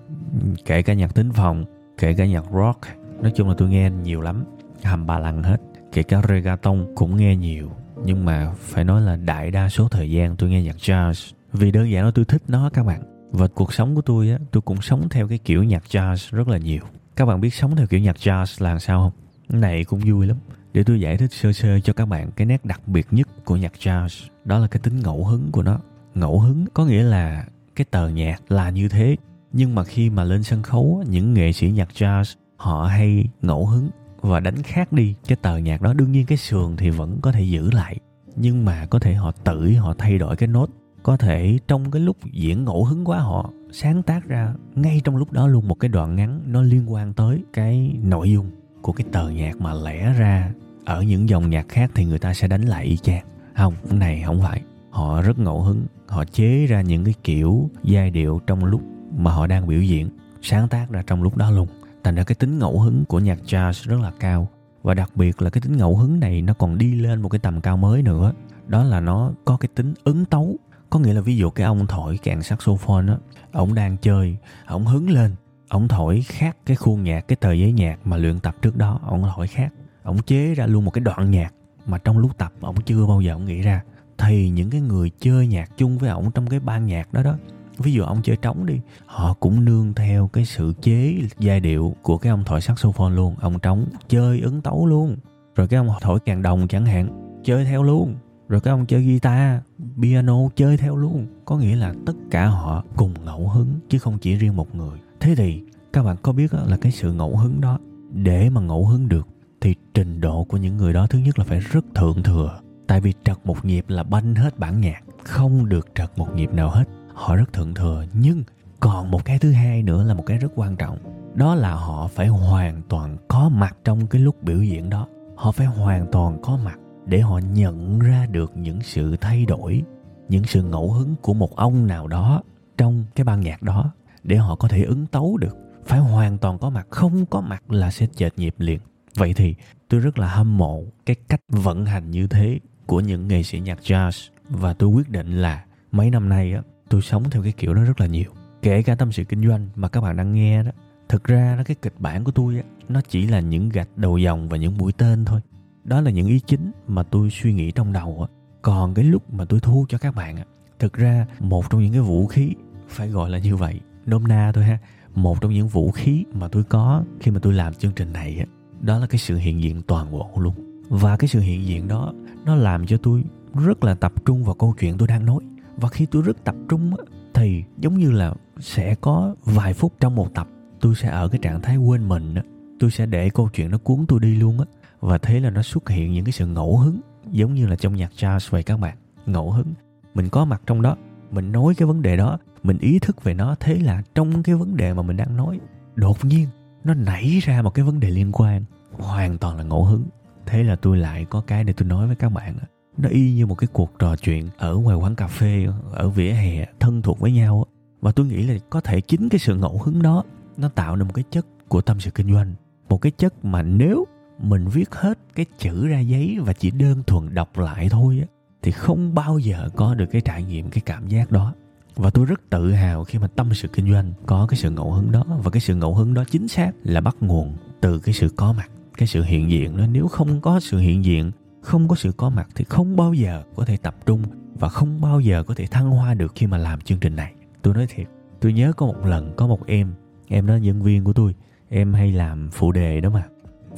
kể 0.65 0.81
cả 0.81 0.93
nhạc 0.93 1.15
tính 1.15 1.31
phòng, 1.33 1.65
kể 1.97 2.13
cả 2.13 2.25
nhạc 2.25 2.43
rock. 2.53 2.79
Nói 3.21 3.31
chung 3.35 3.49
là 3.49 3.55
tôi 3.57 3.69
nghe 3.69 3.89
nhiều 3.89 4.21
lắm, 4.21 4.43
hầm 4.83 5.05
ba 5.05 5.19
lằng 5.19 5.43
hết. 5.43 5.57
Kể 5.91 6.03
cả 6.03 6.21
reggaeton 6.29 6.87
cũng 6.95 7.17
nghe 7.17 7.35
nhiều. 7.35 7.71
Nhưng 8.05 8.25
mà 8.25 8.53
phải 8.59 8.83
nói 8.83 9.01
là 9.01 9.15
đại 9.15 9.51
đa 9.51 9.69
số 9.69 9.87
thời 9.89 10.11
gian 10.11 10.35
tôi 10.35 10.49
nghe 10.49 10.63
nhạc 10.63 10.75
jazz. 10.75 11.33
Vì 11.53 11.71
đơn 11.71 11.91
giản 11.91 12.05
là 12.05 12.11
tôi 12.15 12.25
thích 12.25 12.41
nó, 12.47 12.69
các 12.73 12.85
bạn. 12.85 13.01
Và 13.31 13.47
cuộc 13.47 13.73
sống 13.73 13.95
của 13.95 14.01
tôi 14.01 14.29
á, 14.29 14.37
tôi 14.51 14.61
cũng 14.61 14.81
sống 14.81 15.09
theo 15.09 15.27
cái 15.27 15.37
kiểu 15.37 15.63
nhạc 15.63 15.83
jazz 15.89 16.37
rất 16.37 16.47
là 16.47 16.57
nhiều. 16.57 16.81
Các 17.15 17.25
bạn 17.25 17.41
biết 17.41 17.53
sống 17.53 17.75
theo 17.75 17.87
kiểu 17.87 17.99
nhạc 17.99 18.15
jazz 18.15 18.63
là 18.63 18.79
sao 18.79 18.99
không? 18.99 19.61
Này 19.61 19.83
cũng 19.83 19.99
vui 19.99 20.27
lắm 20.27 20.37
để 20.73 20.83
tôi 20.83 21.01
giải 21.01 21.17
thích 21.17 21.33
sơ 21.33 21.51
sơ 21.51 21.79
cho 21.79 21.93
các 21.93 22.05
bạn 22.05 22.31
cái 22.35 22.45
nét 22.45 22.65
đặc 22.65 22.87
biệt 22.87 23.07
nhất 23.11 23.27
của 23.45 23.55
nhạc 23.55 23.73
jazz, 23.79 24.27
đó 24.45 24.59
là 24.59 24.67
cái 24.67 24.79
tính 24.79 24.99
ngẫu 24.99 25.25
hứng 25.25 25.51
của 25.51 25.63
nó. 25.63 25.79
Ngẫu 26.15 26.39
hứng 26.39 26.65
có 26.73 26.85
nghĩa 26.85 27.03
là 27.03 27.45
cái 27.75 27.85
tờ 27.91 28.09
nhạc 28.09 28.51
là 28.51 28.69
như 28.69 28.89
thế, 28.89 29.15
nhưng 29.53 29.75
mà 29.75 29.83
khi 29.83 30.09
mà 30.09 30.23
lên 30.23 30.43
sân 30.43 30.63
khấu, 30.63 31.03
những 31.09 31.33
nghệ 31.33 31.51
sĩ 31.51 31.71
nhạc 31.71 31.89
jazz, 31.93 32.35
họ 32.57 32.85
hay 32.85 33.25
ngẫu 33.41 33.65
hứng 33.65 33.89
và 34.21 34.39
đánh 34.39 34.63
khác 34.63 34.93
đi. 34.93 35.15
Cái 35.27 35.37
tờ 35.41 35.57
nhạc 35.57 35.81
đó, 35.81 35.93
đương 35.93 36.11
nhiên 36.11 36.25
cái 36.25 36.37
sườn 36.37 36.75
thì 36.77 36.89
vẫn 36.89 37.19
có 37.21 37.31
thể 37.31 37.43
giữ 37.43 37.71
lại, 37.71 37.97
nhưng 38.35 38.65
mà 38.65 38.85
có 38.85 38.99
thể 38.99 39.13
họ 39.13 39.31
tự, 39.31 39.73
họ 39.73 39.93
thay 39.97 40.17
đổi 40.17 40.35
cái 40.35 40.47
nốt. 40.47 40.69
Có 41.03 41.17
thể 41.17 41.59
trong 41.67 41.91
cái 41.91 42.01
lúc 42.01 42.17
diễn 42.31 42.65
ngẫu 42.65 42.85
hứng 42.85 43.05
quá, 43.05 43.19
họ 43.19 43.49
sáng 43.71 44.03
tác 44.03 44.27
ra 44.27 44.53
ngay 44.75 45.01
trong 45.03 45.15
lúc 45.15 45.31
đó 45.31 45.47
luôn 45.47 45.67
một 45.67 45.75
cái 45.75 45.89
đoạn 45.89 46.15
ngắn 46.15 46.41
nó 46.45 46.61
liên 46.61 46.91
quan 46.93 47.13
tới 47.13 47.43
cái 47.53 47.95
nội 48.03 48.31
dung 48.31 48.49
của 48.81 48.91
cái 48.91 49.05
tờ 49.11 49.29
nhạc 49.29 49.61
mà 49.61 49.73
lẽ 49.73 50.13
ra 50.13 50.51
ở 50.85 51.01
những 51.01 51.29
dòng 51.29 51.49
nhạc 51.49 51.69
khác 51.69 51.91
thì 51.95 52.05
người 52.05 52.19
ta 52.19 52.33
sẽ 52.33 52.47
đánh 52.47 52.61
lại 52.61 52.85
y 52.85 52.97
chang. 52.97 53.25
Không 53.55 53.73
này 53.91 54.23
không 54.25 54.41
phải. 54.41 54.61
Họ 54.89 55.21
rất 55.21 55.39
ngẫu 55.39 55.61
hứng. 55.61 55.85
Họ 56.07 56.25
chế 56.25 56.65
ra 56.65 56.81
những 56.81 57.05
cái 57.05 57.13
kiểu 57.23 57.69
giai 57.83 58.11
điệu 58.11 58.41
trong 58.47 58.65
lúc 58.65 58.81
mà 59.17 59.31
họ 59.31 59.47
đang 59.47 59.67
biểu 59.67 59.81
diễn, 59.81 60.09
sáng 60.41 60.67
tác 60.67 60.89
ra 60.89 61.03
trong 61.07 61.23
lúc 61.23 61.37
đó 61.37 61.51
luôn. 61.51 61.67
Thành 62.03 62.15
ra 62.15 62.23
cái 62.23 62.35
tính 62.35 62.59
ngẫu 62.59 62.79
hứng 62.79 63.05
của 63.05 63.19
nhạc 63.19 63.39
jazz 63.45 63.89
rất 63.89 63.99
là 64.01 64.11
cao. 64.19 64.47
Và 64.81 64.93
đặc 64.93 65.11
biệt 65.15 65.41
là 65.41 65.49
cái 65.49 65.61
tính 65.61 65.77
ngẫu 65.77 65.97
hứng 65.97 66.19
này 66.19 66.41
nó 66.41 66.53
còn 66.53 66.77
đi 66.77 66.95
lên 66.95 67.21
một 67.21 67.29
cái 67.29 67.39
tầm 67.39 67.61
cao 67.61 67.77
mới 67.77 68.01
nữa. 68.01 68.33
Đó 68.67 68.83
là 68.83 68.99
nó 68.99 69.31
có 69.45 69.57
cái 69.57 69.69
tính 69.75 69.93
ứng 70.03 70.25
tấu. 70.25 70.55
Có 70.89 70.99
nghĩa 70.99 71.13
là 71.13 71.21
ví 71.21 71.37
dụ 71.37 71.49
cái 71.49 71.65
ông 71.65 71.87
thổi 71.87 72.19
kèn 72.23 72.41
saxophone 72.41 73.07
á 73.07 73.17
ông 73.51 73.73
đang 73.73 73.97
chơi 73.97 74.37
ông 74.65 74.85
hứng 74.85 75.09
lên 75.09 75.35
ổng 75.69 75.87
thổi 75.87 76.21
khác 76.27 76.57
cái 76.65 76.75
khuôn 76.75 77.03
nhạc, 77.03 77.27
cái 77.27 77.35
tờ 77.35 77.51
giấy 77.51 77.71
nhạc 77.71 78.07
mà 78.07 78.17
luyện 78.17 78.39
tập 78.39 78.55
trước 78.61 78.75
đó, 78.75 78.99
ổng 79.05 79.23
thổi 79.35 79.47
khác 79.47 79.73
ổng 80.03 80.21
chế 80.21 80.53
ra 80.53 80.65
luôn 80.65 80.85
một 80.85 80.91
cái 80.91 81.01
đoạn 81.01 81.31
nhạc 81.31 81.53
mà 81.85 81.97
trong 81.97 82.17
lúc 82.17 82.37
tập, 82.37 82.53
ổng 82.61 82.81
chưa 82.81 83.05
bao 83.05 83.21
giờ 83.21 83.33
ổng 83.33 83.45
nghĩ 83.45 83.61
ra. 83.61 83.83
Thì 84.17 84.49
những 84.49 84.69
cái 84.69 84.81
người 84.81 85.11
chơi 85.19 85.47
nhạc 85.47 85.77
chung 85.77 85.97
với 85.97 86.09
ổng 86.09 86.31
trong 86.31 86.47
cái 86.47 86.59
ban 86.59 86.85
nhạc 86.85 87.13
đó 87.13 87.23
đó, 87.23 87.35
ví 87.77 87.93
dụ 87.93 88.03
ông 88.03 88.21
chơi 88.23 88.35
trống 88.35 88.65
đi, 88.65 88.79
họ 89.05 89.33
cũng 89.33 89.65
nương 89.65 89.93
theo 89.93 90.27
cái 90.27 90.45
sự 90.45 90.73
chế 90.81 91.15
giai 91.39 91.59
điệu 91.59 91.95
của 92.01 92.17
cái 92.17 92.29
ông 92.29 92.43
thổi 92.45 92.61
saxophone 92.61 93.15
luôn. 93.15 93.35
Ông 93.39 93.59
trống 93.59 93.85
chơi 94.07 94.39
ứng 94.39 94.61
tấu 94.61 94.85
luôn. 94.85 95.17
Rồi 95.55 95.67
cái 95.67 95.77
ông 95.77 95.89
thổi 96.01 96.19
kèn 96.19 96.41
đồng 96.41 96.67
chẳng 96.67 96.85
hạn, 96.85 97.07
chơi 97.43 97.65
theo 97.65 97.83
luôn. 97.83 98.15
Rồi 98.47 98.61
cái 98.61 98.71
ông 98.71 98.85
chơi 98.85 99.03
guitar, 99.03 99.61
piano 100.01 100.37
chơi 100.55 100.77
theo 100.77 100.95
luôn. 100.95 101.27
Có 101.45 101.57
nghĩa 101.57 101.75
là 101.75 101.93
tất 102.05 102.13
cả 102.31 102.47
họ 102.47 102.83
cùng 102.95 103.13
ngẫu 103.25 103.49
hứng, 103.49 103.79
chứ 103.89 103.99
không 103.99 104.17
chỉ 104.17 104.35
riêng 104.35 104.55
một 104.55 104.75
người 104.75 104.99
thế 105.19 105.35
thì, 105.35 105.63
các 105.93 106.03
bạn 106.03 106.15
có 106.21 106.31
biết 106.31 106.53
là 106.53 106.77
cái 106.77 106.91
sự 106.91 107.13
ngẫu 107.13 107.37
hứng 107.37 107.61
đó, 107.61 107.77
để 108.13 108.49
mà 108.49 108.61
ngẫu 108.61 108.85
hứng 108.85 109.09
được, 109.09 109.27
thì 109.61 109.75
trình 109.93 110.21
độ 110.21 110.43
của 110.43 110.57
những 110.57 110.77
người 110.77 110.93
đó 110.93 111.07
thứ 111.07 111.19
nhất 111.19 111.39
là 111.39 111.45
phải 111.45 111.59
rất 111.59 111.85
thượng 111.95 112.23
thừa. 112.23 112.59
Tại 112.87 113.01
vì 113.01 113.13
trật 113.23 113.37
một 113.43 113.65
nhịp 113.65 113.85
là 113.87 114.03
banh 114.03 114.35
hết 114.35 114.59
bản 114.59 114.81
nhạc, 114.81 115.03
không 115.23 115.69
được 115.69 115.87
trật 115.95 116.17
một 116.17 116.35
nhịp 116.35 116.53
nào 116.53 116.69
hết. 116.69 116.83
Họ 117.13 117.35
rất 117.35 117.53
thượng 117.53 117.73
thừa, 117.73 118.05
nhưng 118.13 118.43
còn 118.79 119.11
một 119.11 119.25
cái 119.25 119.39
thứ 119.39 119.51
hai 119.51 119.83
nữa 119.83 120.03
là 120.03 120.13
một 120.13 120.23
cái 120.25 120.37
rất 120.37 120.51
quan 120.55 120.75
trọng. 120.75 120.97
Đó 121.35 121.55
là 121.55 121.73
họ 121.73 122.07
phải 122.07 122.27
hoàn 122.27 122.81
toàn 122.89 123.17
có 123.27 123.49
mặt 123.49 123.77
trong 123.83 124.07
cái 124.07 124.21
lúc 124.21 124.43
biểu 124.43 124.63
diễn 124.63 124.89
đó. 124.89 125.07
Họ 125.35 125.51
phải 125.51 125.67
hoàn 125.67 126.11
toàn 126.11 126.41
có 126.41 126.57
mặt 126.65 126.79
để 127.05 127.19
họ 127.19 127.37
nhận 127.53 127.99
ra 127.99 128.25
được 128.31 128.57
những 128.57 128.81
sự 128.81 129.15
thay 129.15 129.45
đổi, 129.45 129.83
những 130.29 130.43
sự 130.43 130.63
ngẫu 130.63 130.91
hứng 130.91 131.15
của 131.21 131.33
một 131.33 131.55
ông 131.55 131.87
nào 131.87 132.07
đó 132.07 132.43
trong 132.77 133.05
cái 133.15 133.23
ban 133.23 133.41
nhạc 133.41 133.61
đó 133.61 133.91
để 134.23 134.35
họ 134.35 134.55
có 134.55 134.67
thể 134.67 134.83
ứng 134.83 135.05
tấu 135.05 135.37
được. 135.37 135.57
Phải 135.85 135.99
hoàn 135.99 136.37
toàn 136.37 136.59
có 136.59 136.69
mặt, 136.69 136.87
không 136.89 137.25
có 137.25 137.41
mặt 137.41 137.71
là 137.71 137.91
sẽ 137.91 138.07
chệch 138.15 138.39
nhịp 138.39 138.55
liền. 138.57 138.79
Vậy 139.15 139.33
thì 139.33 139.55
tôi 139.89 139.99
rất 139.99 140.19
là 140.19 140.27
hâm 140.27 140.57
mộ 140.57 140.83
cái 141.05 141.15
cách 141.27 141.41
vận 141.47 141.85
hành 141.85 142.11
như 142.11 142.27
thế 142.27 142.59
của 142.85 142.99
những 142.99 143.27
nghệ 143.27 143.43
sĩ 143.43 143.59
nhạc 143.59 143.79
jazz. 143.83 144.29
Và 144.49 144.73
tôi 144.73 144.89
quyết 144.89 145.09
định 145.09 145.41
là 145.41 145.65
mấy 145.91 146.09
năm 146.09 146.29
nay 146.29 146.53
á, 146.53 146.61
tôi 146.89 147.01
sống 147.01 147.29
theo 147.29 147.43
cái 147.43 147.51
kiểu 147.51 147.73
đó 147.73 147.83
rất 147.83 148.01
là 148.01 148.07
nhiều. 148.07 148.31
Kể 148.61 148.83
cả 148.83 148.95
tâm 148.95 149.11
sự 149.11 149.23
kinh 149.23 149.47
doanh 149.47 149.69
mà 149.75 149.87
các 149.89 150.01
bạn 150.01 150.17
đang 150.17 150.33
nghe 150.33 150.63
đó. 150.63 150.71
Thực 151.09 151.23
ra 151.23 151.55
đó, 151.55 151.63
cái 151.65 151.75
kịch 151.81 151.93
bản 151.99 152.23
của 152.23 152.31
tôi 152.31 152.55
á, 152.55 152.63
nó 152.89 153.01
chỉ 153.09 153.27
là 153.27 153.39
những 153.39 153.69
gạch 153.69 153.97
đầu 153.97 154.17
dòng 154.17 154.49
và 154.49 154.57
những 154.57 154.77
mũi 154.77 154.91
tên 154.91 155.25
thôi. 155.25 155.41
Đó 155.83 156.01
là 156.01 156.11
những 156.11 156.27
ý 156.27 156.39
chính 156.39 156.71
mà 156.87 157.03
tôi 157.03 157.29
suy 157.29 157.53
nghĩ 157.53 157.71
trong 157.71 157.93
đầu 157.93 158.27
á. 158.29 158.35
Còn 158.61 158.93
cái 158.93 159.05
lúc 159.05 159.33
mà 159.33 159.45
tôi 159.45 159.59
thu 159.59 159.85
cho 159.89 159.97
các 159.97 160.15
bạn 160.15 160.37
á, 160.37 160.43
thực 160.79 160.93
ra 160.93 161.25
một 161.39 161.69
trong 161.69 161.81
những 161.81 161.91
cái 161.91 162.01
vũ 162.01 162.27
khí 162.27 162.53
phải 162.89 163.09
gọi 163.09 163.29
là 163.29 163.37
như 163.37 163.55
vậy 163.55 163.79
nôm 164.09 164.27
na 164.27 164.51
thôi 164.51 164.63
ha. 164.63 164.77
Một 165.15 165.41
trong 165.41 165.53
những 165.53 165.67
vũ 165.67 165.91
khí 165.91 166.23
mà 166.33 166.47
tôi 166.47 166.63
có 166.63 167.03
khi 167.19 167.31
mà 167.31 167.39
tôi 167.39 167.53
làm 167.53 167.73
chương 167.73 167.91
trình 167.95 168.13
này 168.13 168.37
á 168.39 168.45
đó 168.81 168.99
là 168.99 169.07
cái 169.07 169.19
sự 169.19 169.37
hiện 169.37 169.61
diện 169.61 169.81
toàn 169.81 170.11
bộ 170.11 170.29
luôn. 170.35 170.53
Và 170.89 171.17
cái 171.17 171.27
sự 171.27 171.39
hiện 171.39 171.65
diện 171.65 171.87
đó 171.87 172.13
nó 172.45 172.55
làm 172.55 172.85
cho 172.85 172.97
tôi 172.97 173.23
rất 173.65 173.83
là 173.83 173.95
tập 173.95 174.13
trung 174.25 174.43
vào 174.43 174.55
câu 174.55 174.75
chuyện 174.79 174.97
tôi 174.97 175.07
đang 175.07 175.25
nói. 175.25 175.39
Và 175.77 175.89
khi 175.89 176.05
tôi 176.05 176.21
rất 176.21 176.43
tập 176.43 176.55
trung 176.69 176.91
á, 176.97 177.03
thì 177.33 177.63
giống 177.77 177.97
như 177.97 178.11
là 178.11 178.33
sẽ 178.59 178.95
có 178.95 179.35
vài 179.43 179.73
phút 179.73 179.93
trong 179.99 180.15
một 180.15 180.33
tập 180.33 180.47
tôi 180.81 180.95
sẽ 180.95 181.09
ở 181.09 181.27
cái 181.27 181.39
trạng 181.41 181.61
thái 181.61 181.77
quên 181.77 182.07
mình 182.07 182.35
á. 182.35 182.43
Tôi 182.79 182.91
sẽ 182.91 183.05
để 183.05 183.29
câu 183.29 183.49
chuyện 183.53 183.71
nó 183.71 183.77
cuốn 183.77 184.05
tôi 184.07 184.19
đi 184.19 184.35
luôn 184.35 184.59
á. 184.59 184.65
Và 184.99 185.17
thế 185.17 185.39
là 185.39 185.49
nó 185.49 185.61
xuất 185.61 185.89
hiện 185.89 186.13
những 186.13 186.25
cái 186.25 186.31
sự 186.31 186.47
ngẫu 186.47 186.77
hứng 186.77 187.01
giống 187.31 187.53
như 187.53 187.67
là 187.67 187.75
trong 187.75 187.95
nhạc 187.95 188.11
jazz 188.17 188.47
vậy 188.49 188.63
các 188.63 188.79
bạn. 188.79 188.97
Ngẫu 189.25 189.51
hứng. 189.51 189.73
Mình 190.13 190.29
có 190.29 190.45
mặt 190.45 190.61
trong 190.65 190.81
đó 190.81 190.95
mình 191.31 191.51
nói 191.51 191.75
cái 191.75 191.87
vấn 191.87 192.01
đề 192.01 192.17
đó 192.17 192.37
mình 192.63 192.77
ý 192.77 192.99
thức 192.99 193.23
về 193.23 193.33
nó, 193.33 193.55
thế 193.59 193.79
là 193.79 194.03
trong 194.15 194.43
cái 194.43 194.55
vấn 194.55 194.77
đề 194.77 194.93
mà 194.93 195.01
mình 195.01 195.17
đang 195.17 195.37
nói, 195.37 195.59
đột 195.95 196.25
nhiên 196.25 196.47
nó 196.83 196.93
nảy 196.93 197.39
ra 197.43 197.61
một 197.61 197.69
cái 197.69 197.85
vấn 197.85 197.99
đề 197.99 198.09
liên 198.09 198.31
quan, 198.31 198.63
hoàn 198.91 199.37
toàn 199.37 199.57
là 199.57 199.63
ngẫu 199.63 199.85
hứng. 199.85 200.03
Thế 200.45 200.63
là 200.63 200.75
tôi 200.75 200.97
lại 200.97 201.25
có 201.25 201.41
cái 201.41 201.63
để 201.63 201.73
tôi 201.73 201.87
nói 201.87 202.07
với 202.07 202.15
các 202.15 202.29
bạn 202.29 202.55
nó 202.97 203.09
y 203.09 203.33
như 203.33 203.45
một 203.45 203.55
cái 203.55 203.67
cuộc 203.73 203.99
trò 203.99 204.15
chuyện 204.15 204.49
ở 204.57 204.75
ngoài 204.75 204.97
quán 204.97 205.15
cà 205.15 205.27
phê, 205.27 205.67
ở 205.93 206.09
vỉa 206.09 206.31
hè, 206.31 206.65
thân 206.79 207.01
thuộc 207.01 207.19
với 207.19 207.31
nhau 207.31 207.65
và 208.01 208.11
tôi 208.11 208.25
nghĩ 208.25 208.43
là 208.43 208.53
có 208.69 208.81
thể 208.81 209.01
chính 209.01 209.29
cái 209.29 209.39
sự 209.39 209.55
ngẫu 209.55 209.81
hứng 209.83 210.01
đó, 210.01 210.23
nó 210.57 210.69
tạo 210.69 210.95
nên 210.95 211.07
một 211.07 211.13
cái 211.13 211.23
chất 211.31 211.45
của 211.67 211.81
tâm 211.81 211.99
sự 211.99 212.11
kinh 212.11 212.33
doanh. 212.33 212.53
Một 212.89 212.97
cái 212.97 213.11
chất 213.11 213.45
mà 213.45 213.61
nếu 213.61 214.07
mình 214.39 214.67
viết 214.67 214.95
hết 214.95 215.19
cái 215.35 215.45
chữ 215.57 215.87
ra 215.87 215.99
giấy 215.99 216.37
và 216.45 216.53
chỉ 216.53 216.71
đơn 216.71 217.03
thuần 217.07 217.33
đọc 217.33 217.57
lại 217.57 217.89
thôi 217.89 218.17
á, 218.21 218.27
thì 218.61 218.71
không 218.71 219.15
bao 219.15 219.39
giờ 219.39 219.69
có 219.75 219.95
được 219.95 220.05
cái 220.11 220.21
trải 220.21 220.43
nghiệm, 220.43 220.69
cái 220.69 220.81
cảm 220.85 221.07
giác 221.07 221.31
đó 221.31 221.53
và 221.95 222.09
tôi 222.09 222.25
rất 222.25 222.49
tự 222.49 222.71
hào 222.71 223.03
khi 223.03 223.19
mà 223.19 223.27
tâm 223.27 223.53
sự 223.53 223.67
kinh 223.67 223.91
doanh 223.91 224.13
có 224.25 224.47
cái 224.49 224.57
sự 224.57 224.71
ngẫu 224.71 224.91
hứng 224.91 225.11
đó. 225.11 225.23
Và 225.43 225.51
cái 225.51 225.61
sự 225.61 225.75
ngẫu 225.75 225.95
hứng 225.95 226.13
đó 226.13 226.23
chính 226.31 226.47
xác 226.47 226.71
là 226.83 227.01
bắt 227.01 227.15
nguồn 227.19 227.53
từ 227.81 227.99
cái 227.99 228.13
sự 228.13 228.29
có 228.35 228.53
mặt, 228.53 228.69
cái 228.97 229.07
sự 229.07 229.23
hiện 229.23 229.51
diện 229.51 229.77
đó. 229.77 229.85
Nếu 229.91 230.07
không 230.07 230.41
có 230.41 230.59
sự 230.59 230.77
hiện 230.77 231.05
diện, 231.05 231.31
không 231.61 231.87
có 231.87 231.95
sự 231.95 232.11
có 232.11 232.29
mặt 232.29 232.47
thì 232.55 232.65
không 232.69 232.95
bao 232.95 233.13
giờ 233.13 233.43
có 233.55 233.65
thể 233.65 233.77
tập 233.77 233.95
trung 234.05 234.23
và 234.59 234.69
không 234.69 235.01
bao 235.01 235.19
giờ 235.19 235.43
có 235.43 235.53
thể 235.53 235.67
thăng 235.67 235.89
hoa 235.89 236.13
được 236.13 236.31
khi 236.35 236.47
mà 236.47 236.57
làm 236.57 236.81
chương 236.81 236.99
trình 236.99 237.15
này. 237.15 237.33
Tôi 237.61 237.73
nói 237.73 237.87
thiệt, 237.89 238.07
tôi 238.39 238.53
nhớ 238.53 238.73
có 238.73 238.85
một 238.85 239.05
lần 239.05 239.33
có 239.35 239.47
một 239.47 239.67
em 239.67 239.93
em 240.27 240.47
đó 240.47 240.55
nhân 240.55 240.81
viên 240.81 241.03
của 241.03 241.13
tôi. 241.13 241.35
Em 241.69 241.93
hay 241.93 242.11
làm 242.11 242.49
phụ 242.51 242.71
đề 242.71 243.01
đó 243.01 243.09
mà, 243.09 243.23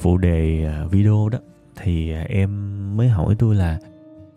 phụ 0.00 0.18
đề 0.18 0.64
ờ, 0.64 0.88
video 0.88 1.28
đó. 1.28 1.38
Thì 1.76 2.10
ờ, 2.10 2.20
em 2.20 2.96
mới 2.96 3.08
hỏi 3.08 3.34
tôi 3.38 3.54
là, 3.54 3.78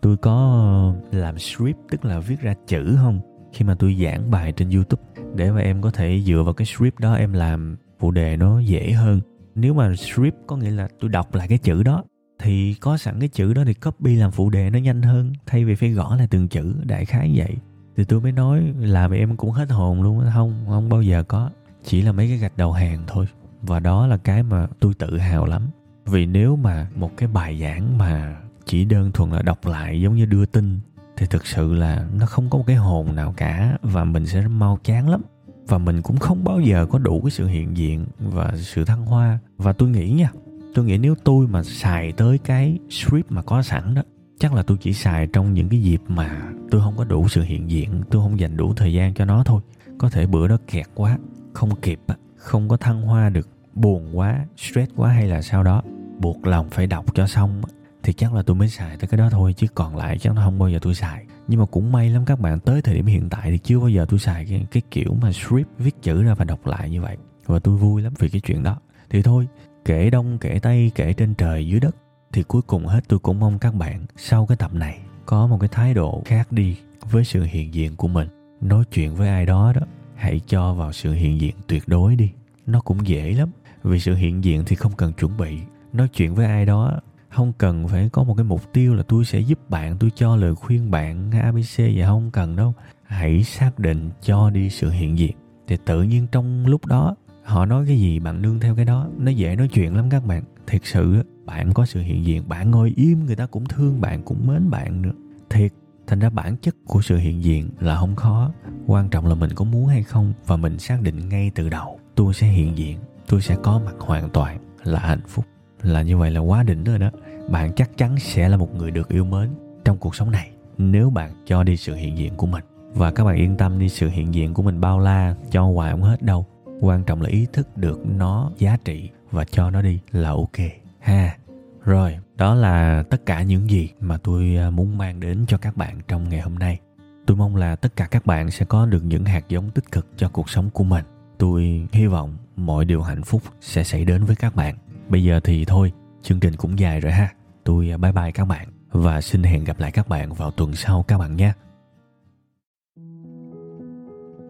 tôi 0.00 0.16
có 0.16 0.94
làm 1.12 1.38
script 1.38 1.78
tức 1.90 2.04
là 2.04 2.18
viết 2.18 2.40
ra 2.40 2.54
chữ 2.66 2.96
không? 2.96 3.20
Khi 3.52 3.64
mà 3.64 3.74
tôi 3.74 3.96
giảng 4.02 4.30
bài 4.30 4.52
trên 4.52 4.70
youtube, 4.70 5.02
để 5.34 5.50
mà 5.50 5.60
em 5.60 5.82
có 5.82 5.90
thể 5.90 6.22
dựa 6.26 6.42
vào 6.42 6.54
cái 6.54 6.66
script 6.66 7.00
đó 7.00 7.14
em 7.14 7.32
làm 7.32 7.76
phụ 7.98 8.10
đề 8.10 8.36
nó 8.36 8.60
dễ 8.60 8.92
hơn. 8.92 9.20
Nếu 9.54 9.74
mà 9.74 9.94
script 9.96 10.36
có 10.46 10.56
nghĩa 10.56 10.70
là 10.70 10.88
tôi 11.00 11.10
đọc 11.10 11.34
lại 11.34 11.48
cái 11.48 11.58
chữ 11.58 11.82
đó, 11.82 12.04
thì 12.38 12.74
có 12.74 12.96
sẵn 12.96 13.20
cái 13.20 13.28
chữ 13.28 13.54
đó 13.54 13.62
thì 13.66 13.74
copy 13.74 14.14
làm 14.16 14.30
phụ 14.30 14.50
đề 14.50 14.70
nó 14.70 14.78
nhanh 14.78 15.02
hơn, 15.02 15.32
thay 15.46 15.64
vì 15.64 15.74
phải 15.74 15.90
gõ 15.90 16.16
lại 16.16 16.26
từng 16.30 16.48
chữ, 16.48 16.74
đại 16.84 17.04
khái 17.04 17.32
vậy. 17.34 17.56
Thì 17.96 18.04
tôi 18.04 18.20
mới 18.20 18.32
nói 18.32 18.74
làm 18.78 19.10
em 19.10 19.36
cũng 19.36 19.50
hết 19.50 19.70
hồn 19.70 20.02
luôn 20.02 20.24
không 20.34 20.64
không 20.68 20.88
bao 20.88 21.02
giờ 21.02 21.22
có, 21.22 21.50
chỉ 21.84 22.02
là 22.02 22.12
mấy 22.12 22.28
cái 22.28 22.38
gạch 22.38 22.56
đầu 22.56 22.72
hàng 22.72 23.04
thôi. 23.06 23.26
Và 23.62 23.80
đó 23.80 24.06
là 24.06 24.16
cái 24.16 24.42
mà 24.42 24.66
tôi 24.80 24.94
tự 24.94 25.18
hào 25.18 25.46
lắm. 25.46 25.62
Vì 26.06 26.26
nếu 26.26 26.56
mà 26.56 26.88
một 26.94 27.16
cái 27.16 27.28
bài 27.28 27.60
giảng 27.60 27.98
mà 27.98 28.36
chỉ 28.64 28.84
đơn 28.84 29.12
thuần 29.12 29.30
là 29.30 29.42
đọc 29.42 29.66
lại 29.66 30.00
giống 30.00 30.14
như 30.14 30.24
đưa 30.24 30.46
tin 30.46 30.80
thì 31.16 31.26
thực 31.26 31.46
sự 31.46 31.74
là 31.74 32.06
nó 32.18 32.26
không 32.26 32.50
có 32.50 32.58
một 32.58 32.64
cái 32.66 32.76
hồn 32.76 33.14
nào 33.14 33.34
cả 33.36 33.78
và 33.82 34.04
mình 34.04 34.26
sẽ 34.26 34.48
mau 34.48 34.78
chán 34.84 35.08
lắm. 35.08 35.22
Và 35.68 35.78
mình 35.78 36.02
cũng 36.02 36.16
không 36.16 36.44
bao 36.44 36.60
giờ 36.60 36.86
có 36.90 36.98
đủ 36.98 37.20
cái 37.20 37.30
sự 37.30 37.46
hiện 37.46 37.76
diện 37.76 38.06
và 38.18 38.52
sự 38.56 38.84
thăng 38.84 39.06
hoa. 39.06 39.38
Và 39.56 39.72
tôi 39.72 39.88
nghĩ 39.88 40.10
nha, 40.10 40.30
tôi 40.74 40.84
nghĩ 40.84 40.98
nếu 40.98 41.14
tôi 41.24 41.46
mà 41.46 41.62
xài 41.62 42.12
tới 42.12 42.38
cái 42.38 42.78
script 42.90 43.30
mà 43.30 43.42
có 43.42 43.62
sẵn 43.62 43.94
đó, 43.94 44.02
chắc 44.38 44.54
là 44.54 44.62
tôi 44.62 44.78
chỉ 44.80 44.92
xài 44.92 45.26
trong 45.26 45.54
những 45.54 45.68
cái 45.68 45.82
dịp 45.82 46.00
mà 46.08 46.42
tôi 46.70 46.80
không 46.80 46.96
có 46.96 47.04
đủ 47.04 47.28
sự 47.28 47.42
hiện 47.42 47.70
diện, 47.70 48.02
tôi 48.10 48.22
không 48.22 48.40
dành 48.40 48.56
đủ 48.56 48.74
thời 48.74 48.92
gian 48.92 49.14
cho 49.14 49.24
nó 49.24 49.44
thôi. 49.44 49.60
Có 49.98 50.10
thể 50.10 50.26
bữa 50.26 50.48
đó 50.48 50.56
kẹt 50.66 50.86
quá, 50.94 51.18
không 51.52 51.76
kịp 51.82 52.00
không 52.36 52.68
có 52.68 52.76
thăng 52.76 53.02
hoa 53.02 53.28
được, 53.28 53.48
buồn 53.74 54.18
quá, 54.18 54.44
stress 54.56 54.92
quá 54.96 55.10
hay 55.10 55.26
là 55.26 55.42
sao 55.42 55.62
đó, 55.62 55.82
buộc 56.18 56.46
lòng 56.46 56.70
phải 56.70 56.86
đọc 56.86 57.14
cho 57.14 57.26
xong 57.26 57.62
thì 58.06 58.12
chắc 58.12 58.34
là 58.34 58.42
tôi 58.42 58.56
mới 58.56 58.68
xài 58.68 58.96
tới 58.96 59.08
cái 59.08 59.18
đó 59.18 59.30
thôi 59.30 59.54
chứ 59.56 59.66
còn 59.74 59.96
lại 59.96 60.18
chắc 60.18 60.34
nó 60.34 60.42
không 60.44 60.58
bao 60.58 60.68
giờ 60.68 60.78
tôi 60.82 60.94
xài. 60.94 61.24
Nhưng 61.48 61.60
mà 61.60 61.66
cũng 61.66 61.92
may 61.92 62.10
lắm 62.10 62.24
các 62.24 62.40
bạn 62.40 62.60
tới 62.60 62.82
thời 62.82 62.94
điểm 62.94 63.06
hiện 63.06 63.28
tại 63.28 63.50
thì 63.50 63.58
chưa 63.58 63.78
bao 63.78 63.88
giờ 63.88 64.06
tôi 64.08 64.18
xài 64.18 64.46
cái, 64.46 64.66
cái 64.70 64.82
kiểu 64.90 65.16
mà 65.22 65.32
script 65.32 65.68
viết 65.78 66.02
chữ 66.02 66.22
ra 66.22 66.34
và 66.34 66.44
đọc 66.44 66.66
lại 66.66 66.90
như 66.90 67.02
vậy. 67.02 67.16
Và 67.46 67.58
tôi 67.58 67.76
vui 67.76 68.02
lắm 68.02 68.12
vì 68.18 68.28
cái 68.28 68.40
chuyện 68.40 68.62
đó. 68.62 68.78
Thì 69.10 69.22
thôi 69.22 69.48
kể 69.84 70.10
đông 70.10 70.38
kể 70.38 70.58
tây 70.62 70.90
kể 70.94 71.12
trên 71.12 71.34
trời 71.34 71.68
dưới 71.68 71.80
đất. 71.80 71.96
Thì 72.32 72.42
cuối 72.42 72.62
cùng 72.62 72.86
hết 72.86 73.00
tôi 73.08 73.18
cũng 73.18 73.40
mong 73.40 73.58
các 73.58 73.74
bạn 73.74 74.06
sau 74.16 74.46
cái 74.46 74.56
tập 74.56 74.74
này 74.74 74.98
có 75.26 75.46
một 75.46 75.58
cái 75.60 75.68
thái 75.68 75.94
độ 75.94 76.22
khác 76.24 76.52
đi 76.52 76.76
với 77.10 77.24
sự 77.24 77.42
hiện 77.42 77.74
diện 77.74 77.96
của 77.96 78.08
mình. 78.08 78.28
Nói 78.60 78.84
chuyện 78.92 79.14
với 79.14 79.28
ai 79.28 79.46
đó 79.46 79.72
đó 79.72 79.86
hãy 80.14 80.40
cho 80.46 80.74
vào 80.74 80.92
sự 80.92 81.12
hiện 81.12 81.40
diện 81.40 81.54
tuyệt 81.66 81.82
đối 81.86 82.16
đi. 82.16 82.30
Nó 82.66 82.80
cũng 82.80 83.06
dễ 83.06 83.32
lắm 83.32 83.50
vì 83.82 84.00
sự 84.00 84.14
hiện 84.14 84.44
diện 84.44 84.64
thì 84.66 84.76
không 84.76 84.92
cần 84.96 85.12
chuẩn 85.12 85.36
bị. 85.36 85.58
Nói 85.92 86.08
chuyện 86.08 86.34
với 86.34 86.46
ai 86.46 86.66
đó 86.66 87.00
không 87.36 87.52
cần 87.58 87.88
phải 87.88 88.08
có 88.08 88.24
một 88.24 88.34
cái 88.34 88.44
mục 88.44 88.72
tiêu 88.72 88.94
là 88.94 89.02
tôi 89.02 89.24
sẽ 89.24 89.40
giúp 89.40 89.70
bạn, 89.70 89.96
tôi 89.98 90.10
cho 90.14 90.36
lời 90.36 90.54
khuyên 90.54 90.90
bạn 90.90 91.30
abc 91.30 91.78
vậy 91.78 92.02
không 92.06 92.30
cần 92.30 92.56
đâu. 92.56 92.74
Hãy 93.06 93.42
xác 93.42 93.78
định 93.78 94.10
cho 94.22 94.50
đi 94.50 94.70
sự 94.70 94.90
hiện 94.90 95.18
diện. 95.18 95.36
Thì 95.68 95.76
tự 95.84 96.02
nhiên 96.02 96.26
trong 96.32 96.66
lúc 96.66 96.86
đó, 96.86 97.16
họ 97.44 97.66
nói 97.66 97.84
cái 97.86 98.00
gì 98.00 98.18
bạn 98.18 98.42
nương 98.42 98.60
theo 98.60 98.76
cái 98.76 98.84
đó, 98.84 99.08
nó 99.18 99.30
dễ 99.30 99.56
nói 99.56 99.68
chuyện 99.68 99.96
lắm 99.96 100.10
các 100.10 100.26
bạn. 100.26 100.42
Thiệt 100.66 100.80
sự 100.84 101.22
bạn 101.44 101.72
có 101.72 101.86
sự 101.86 102.00
hiện 102.00 102.24
diện, 102.24 102.48
bạn 102.48 102.70
ngồi 102.70 102.92
im, 102.96 103.26
người 103.26 103.36
ta 103.36 103.46
cũng 103.46 103.64
thương 103.64 104.00
bạn, 104.00 104.22
cũng 104.22 104.46
mến 104.46 104.70
bạn 104.70 105.02
nữa. 105.02 105.12
Thiệt, 105.50 105.72
thành 106.06 106.18
ra 106.18 106.30
bản 106.30 106.56
chất 106.56 106.74
của 106.86 107.02
sự 107.02 107.16
hiện 107.16 107.44
diện 107.44 107.70
là 107.80 107.96
không 107.96 108.16
khó. 108.16 108.52
Quan 108.86 109.08
trọng 109.08 109.26
là 109.26 109.34
mình 109.34 109.50
có 109.54 109.64
muốn 109.64 109.86
hay 109.86 110.02
không 110.02 110.32
và 110.46 110.56
mình 110.56 110.78
xác 110.78 111.02
định 111.02 111.28
ngay 111.28 111.50
từ 111.54 111.68
đầu, 111.68 112.00
tôi 112.14 112.34
sẽ 112.34 112.46
hiện 112.46 112.78
diện, 112.78 112.98
tôi 113.28 113.40
sẽ 113.40 113.56
có 113.62 113.80
mặt 113.84 113.94
hoàn 113.98 114.30
toàn 114.30 114.58
là 114.84 115.00
hạnh 115.00 115.22
phúc. 115.28 115.44
Là 115.82 116.02
như 116.02 116.18
vậy 116.18 116.30
là 116.30 116.40
quá 116.40 116.62
đỉnh 116.62 116.84
rồi 116.84 116.98
đó 116.98 117.10
bạn 117.48 117.72
chắc 117.72 117.90
chắn 117.96 118.18
sẽ 118.18 118.48
là 118.48 118.56
một 118.56 118.74
người 118.74 118.90
được 118.90 119.08
yêu 119.08 119.24
mến 119.24 119.50
trong 119.84 119.98
cuộc 119.98 120.14
sống 120.14 120.30
này. 120.30 120.50
Nếu 120.78 121.10
bạn 121.10 121.32
cho 121.46 121.62
đi 121.62 121.76
sự 121.76 121.94
hiện 121.94 122.18
diện 122.18 122.34
của 122.34 122.46
mình, 122.46 122.64
và 122.92 123.10
các 123.10 123.24
bạn 123.24 123.36
yên 123.36 123.56
tâm 123.56 123.78
đi 123.78 123.88
sự 123.88 124.08
hiện 124.08 124.34
diện 124.34 124.54
của 124.54 124.62
mình 124.62 124.80
bao 124.80 124.98
la, 124.98 125.34
cho 125.50 125.62
hoài 125.62 125.90
không 125.90 126.02
hết 126.02 126.22
đâu. 126.22 126.46
Quan 126.80 127.04
trọng 127.04 127.22
là 127.22 127.28
ý 127.28 127.46
thức 127.52 127.76
được 127.76 128.06
nó 128.06 128.50
giá 128.58 128.76
trị 128.84 129.10
và 129.30 129.44
cho 129.44 129.70
nó 129.70 129.82
đi 129.82 130.00
là 130.12 130.30
ok. 130.30 130.56
Ha, 131.00 131.36
rồi, 131.84 132.16
đó 132.36 132.54
là 132.54 133.04
tất 133.10 133.26
cả 133.26 133.42
những 133.42 133.70
gì 133.70 133.90
mà 134.00 134.16
tôi 134.16 134.56
à, 134.56 134.70
muốn 134.70 134.98
mang 134.98 135.20
đến 135.20 135.44
cho 135.48 135.58
các 135.58 135.76
bạn 135.76 136.00
trong 136.08 136.28
ngày 136.28 136.40
hôm 136.40 136.54
nay. 136.54 136.78
Tôi 137.26 137.36
mong 137.36 137.56
là 137.56 137.76
tất 137.76 137.96
cả 137.96 138.06
các 138.06 138.26
bạn 138.26 138.50
sẽ 138.50 138.64
có 138.64 138.86
được 138.86 139.04
những 139.04 139.24
hạt 139.24 139.48
giống 139.48 139.70
tích 139.70 139.92
cực 139.92 140.06
cho 140.16 140.28
cuộc 140.28 140.50
sống 140.50 140.70
của 140.70 140.84
mình. 140.84 141.04
Tôi 141.38 141.86
hy 141.92 142.06
vọng 142.06 142.36
mọi 142.56 142.84
điều 142.84 143.02
hạnh 143.02 143.22
phúc 143.22 143.42
sẽ 143.60 143.84
xảy 143.84 144.04
đến 144.04 144.24
với 144.24 144.36
các 144.36 144.56
bạn. 144.56 144.76
Bây 145.08 145.24
giờ 145.24 145.40
thì 145.44 145.64
thôi, 145.64 145.92
chương 146.22 146.40
trình 146.40 146.56
cũng 146.56 146.78
dài 146.78 147.00
rồi 147.00 147.12
ha 147.12 147.34
tôi 147.66 147.90
à, 147.90 147.96
bye 147.96 148.12
bye 148.12 148.30
các 148.30 148.44
bạn 148.44 148.68
và 148.90 149.20
xin 149.20 149.42
hẹn 149.42 149.64
gặp 149.64 149.80
lại 149.80 149.90
các 149.90 150.08
bạn 150.08 150.32
vào 150.32 150.50
tuần 150.50 150.72
sau 150.72 151.04
các 151.08 151.18
bạn 151.18 151.36
nhé 151.36 151.52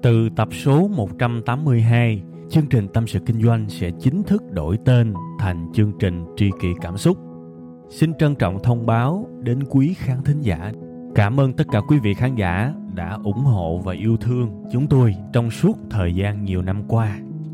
từ 0.06 0.28
tập 0.36 0.48
số 0.52 0.88
182, 0.88 2.22
chương 2.50 2.66
trình 2.66 2.88
Tâm 2.88 3.06
sự 3.06 3.18
Kinh 3.26 3.42
doanh 3.42 3.68
sẽ 3.68 3.90
chính 4.00 4.22
thức 4.22 4.42
đổi 4.52 4.78
tên 4.84 5.14
thành 5.38 5.72
chương 5.74 5.92
trình 5.98 6.24
Tri 6.36 6.50
kỷ 6.60 6.68
Cảm 6.80 6.96
xúc. 6.96 7.18
Xin 7.90 8.14
trân 8.14 8.34
trọng 8.34 8.62
thông 8.62 8.86
báo 8.86 9.28
đến 9.42 9.64
quý 9.70 9.94
khán 9.94 10.22
thính 10.24 10.40
giả. 10.40 10.72
Cảm 11.14 11.40
ơn 11.40 11.52
tất 11.52 11.64
cả 11.72 11.80
quý 11.88 11.98
vị 11.98 12.14
khán 12.14 12.34
giả 12.34 12.74
đã 12.94 13.18
ủng 13.24 13.44
hộ 13.44 13.78
và 13.84 13.92
yêu 13.92 14.16
thương 14.16 14.64
chúng 14.72 14.86
tôi 14.86 15.14
trong 15.32 15.50
suốt 15.50 15.78
thời 15.90 16.14
gian 16.14 16.44
nhiều 16.44 16.62
năm 16.62 16.82
qua. 16.88 17.18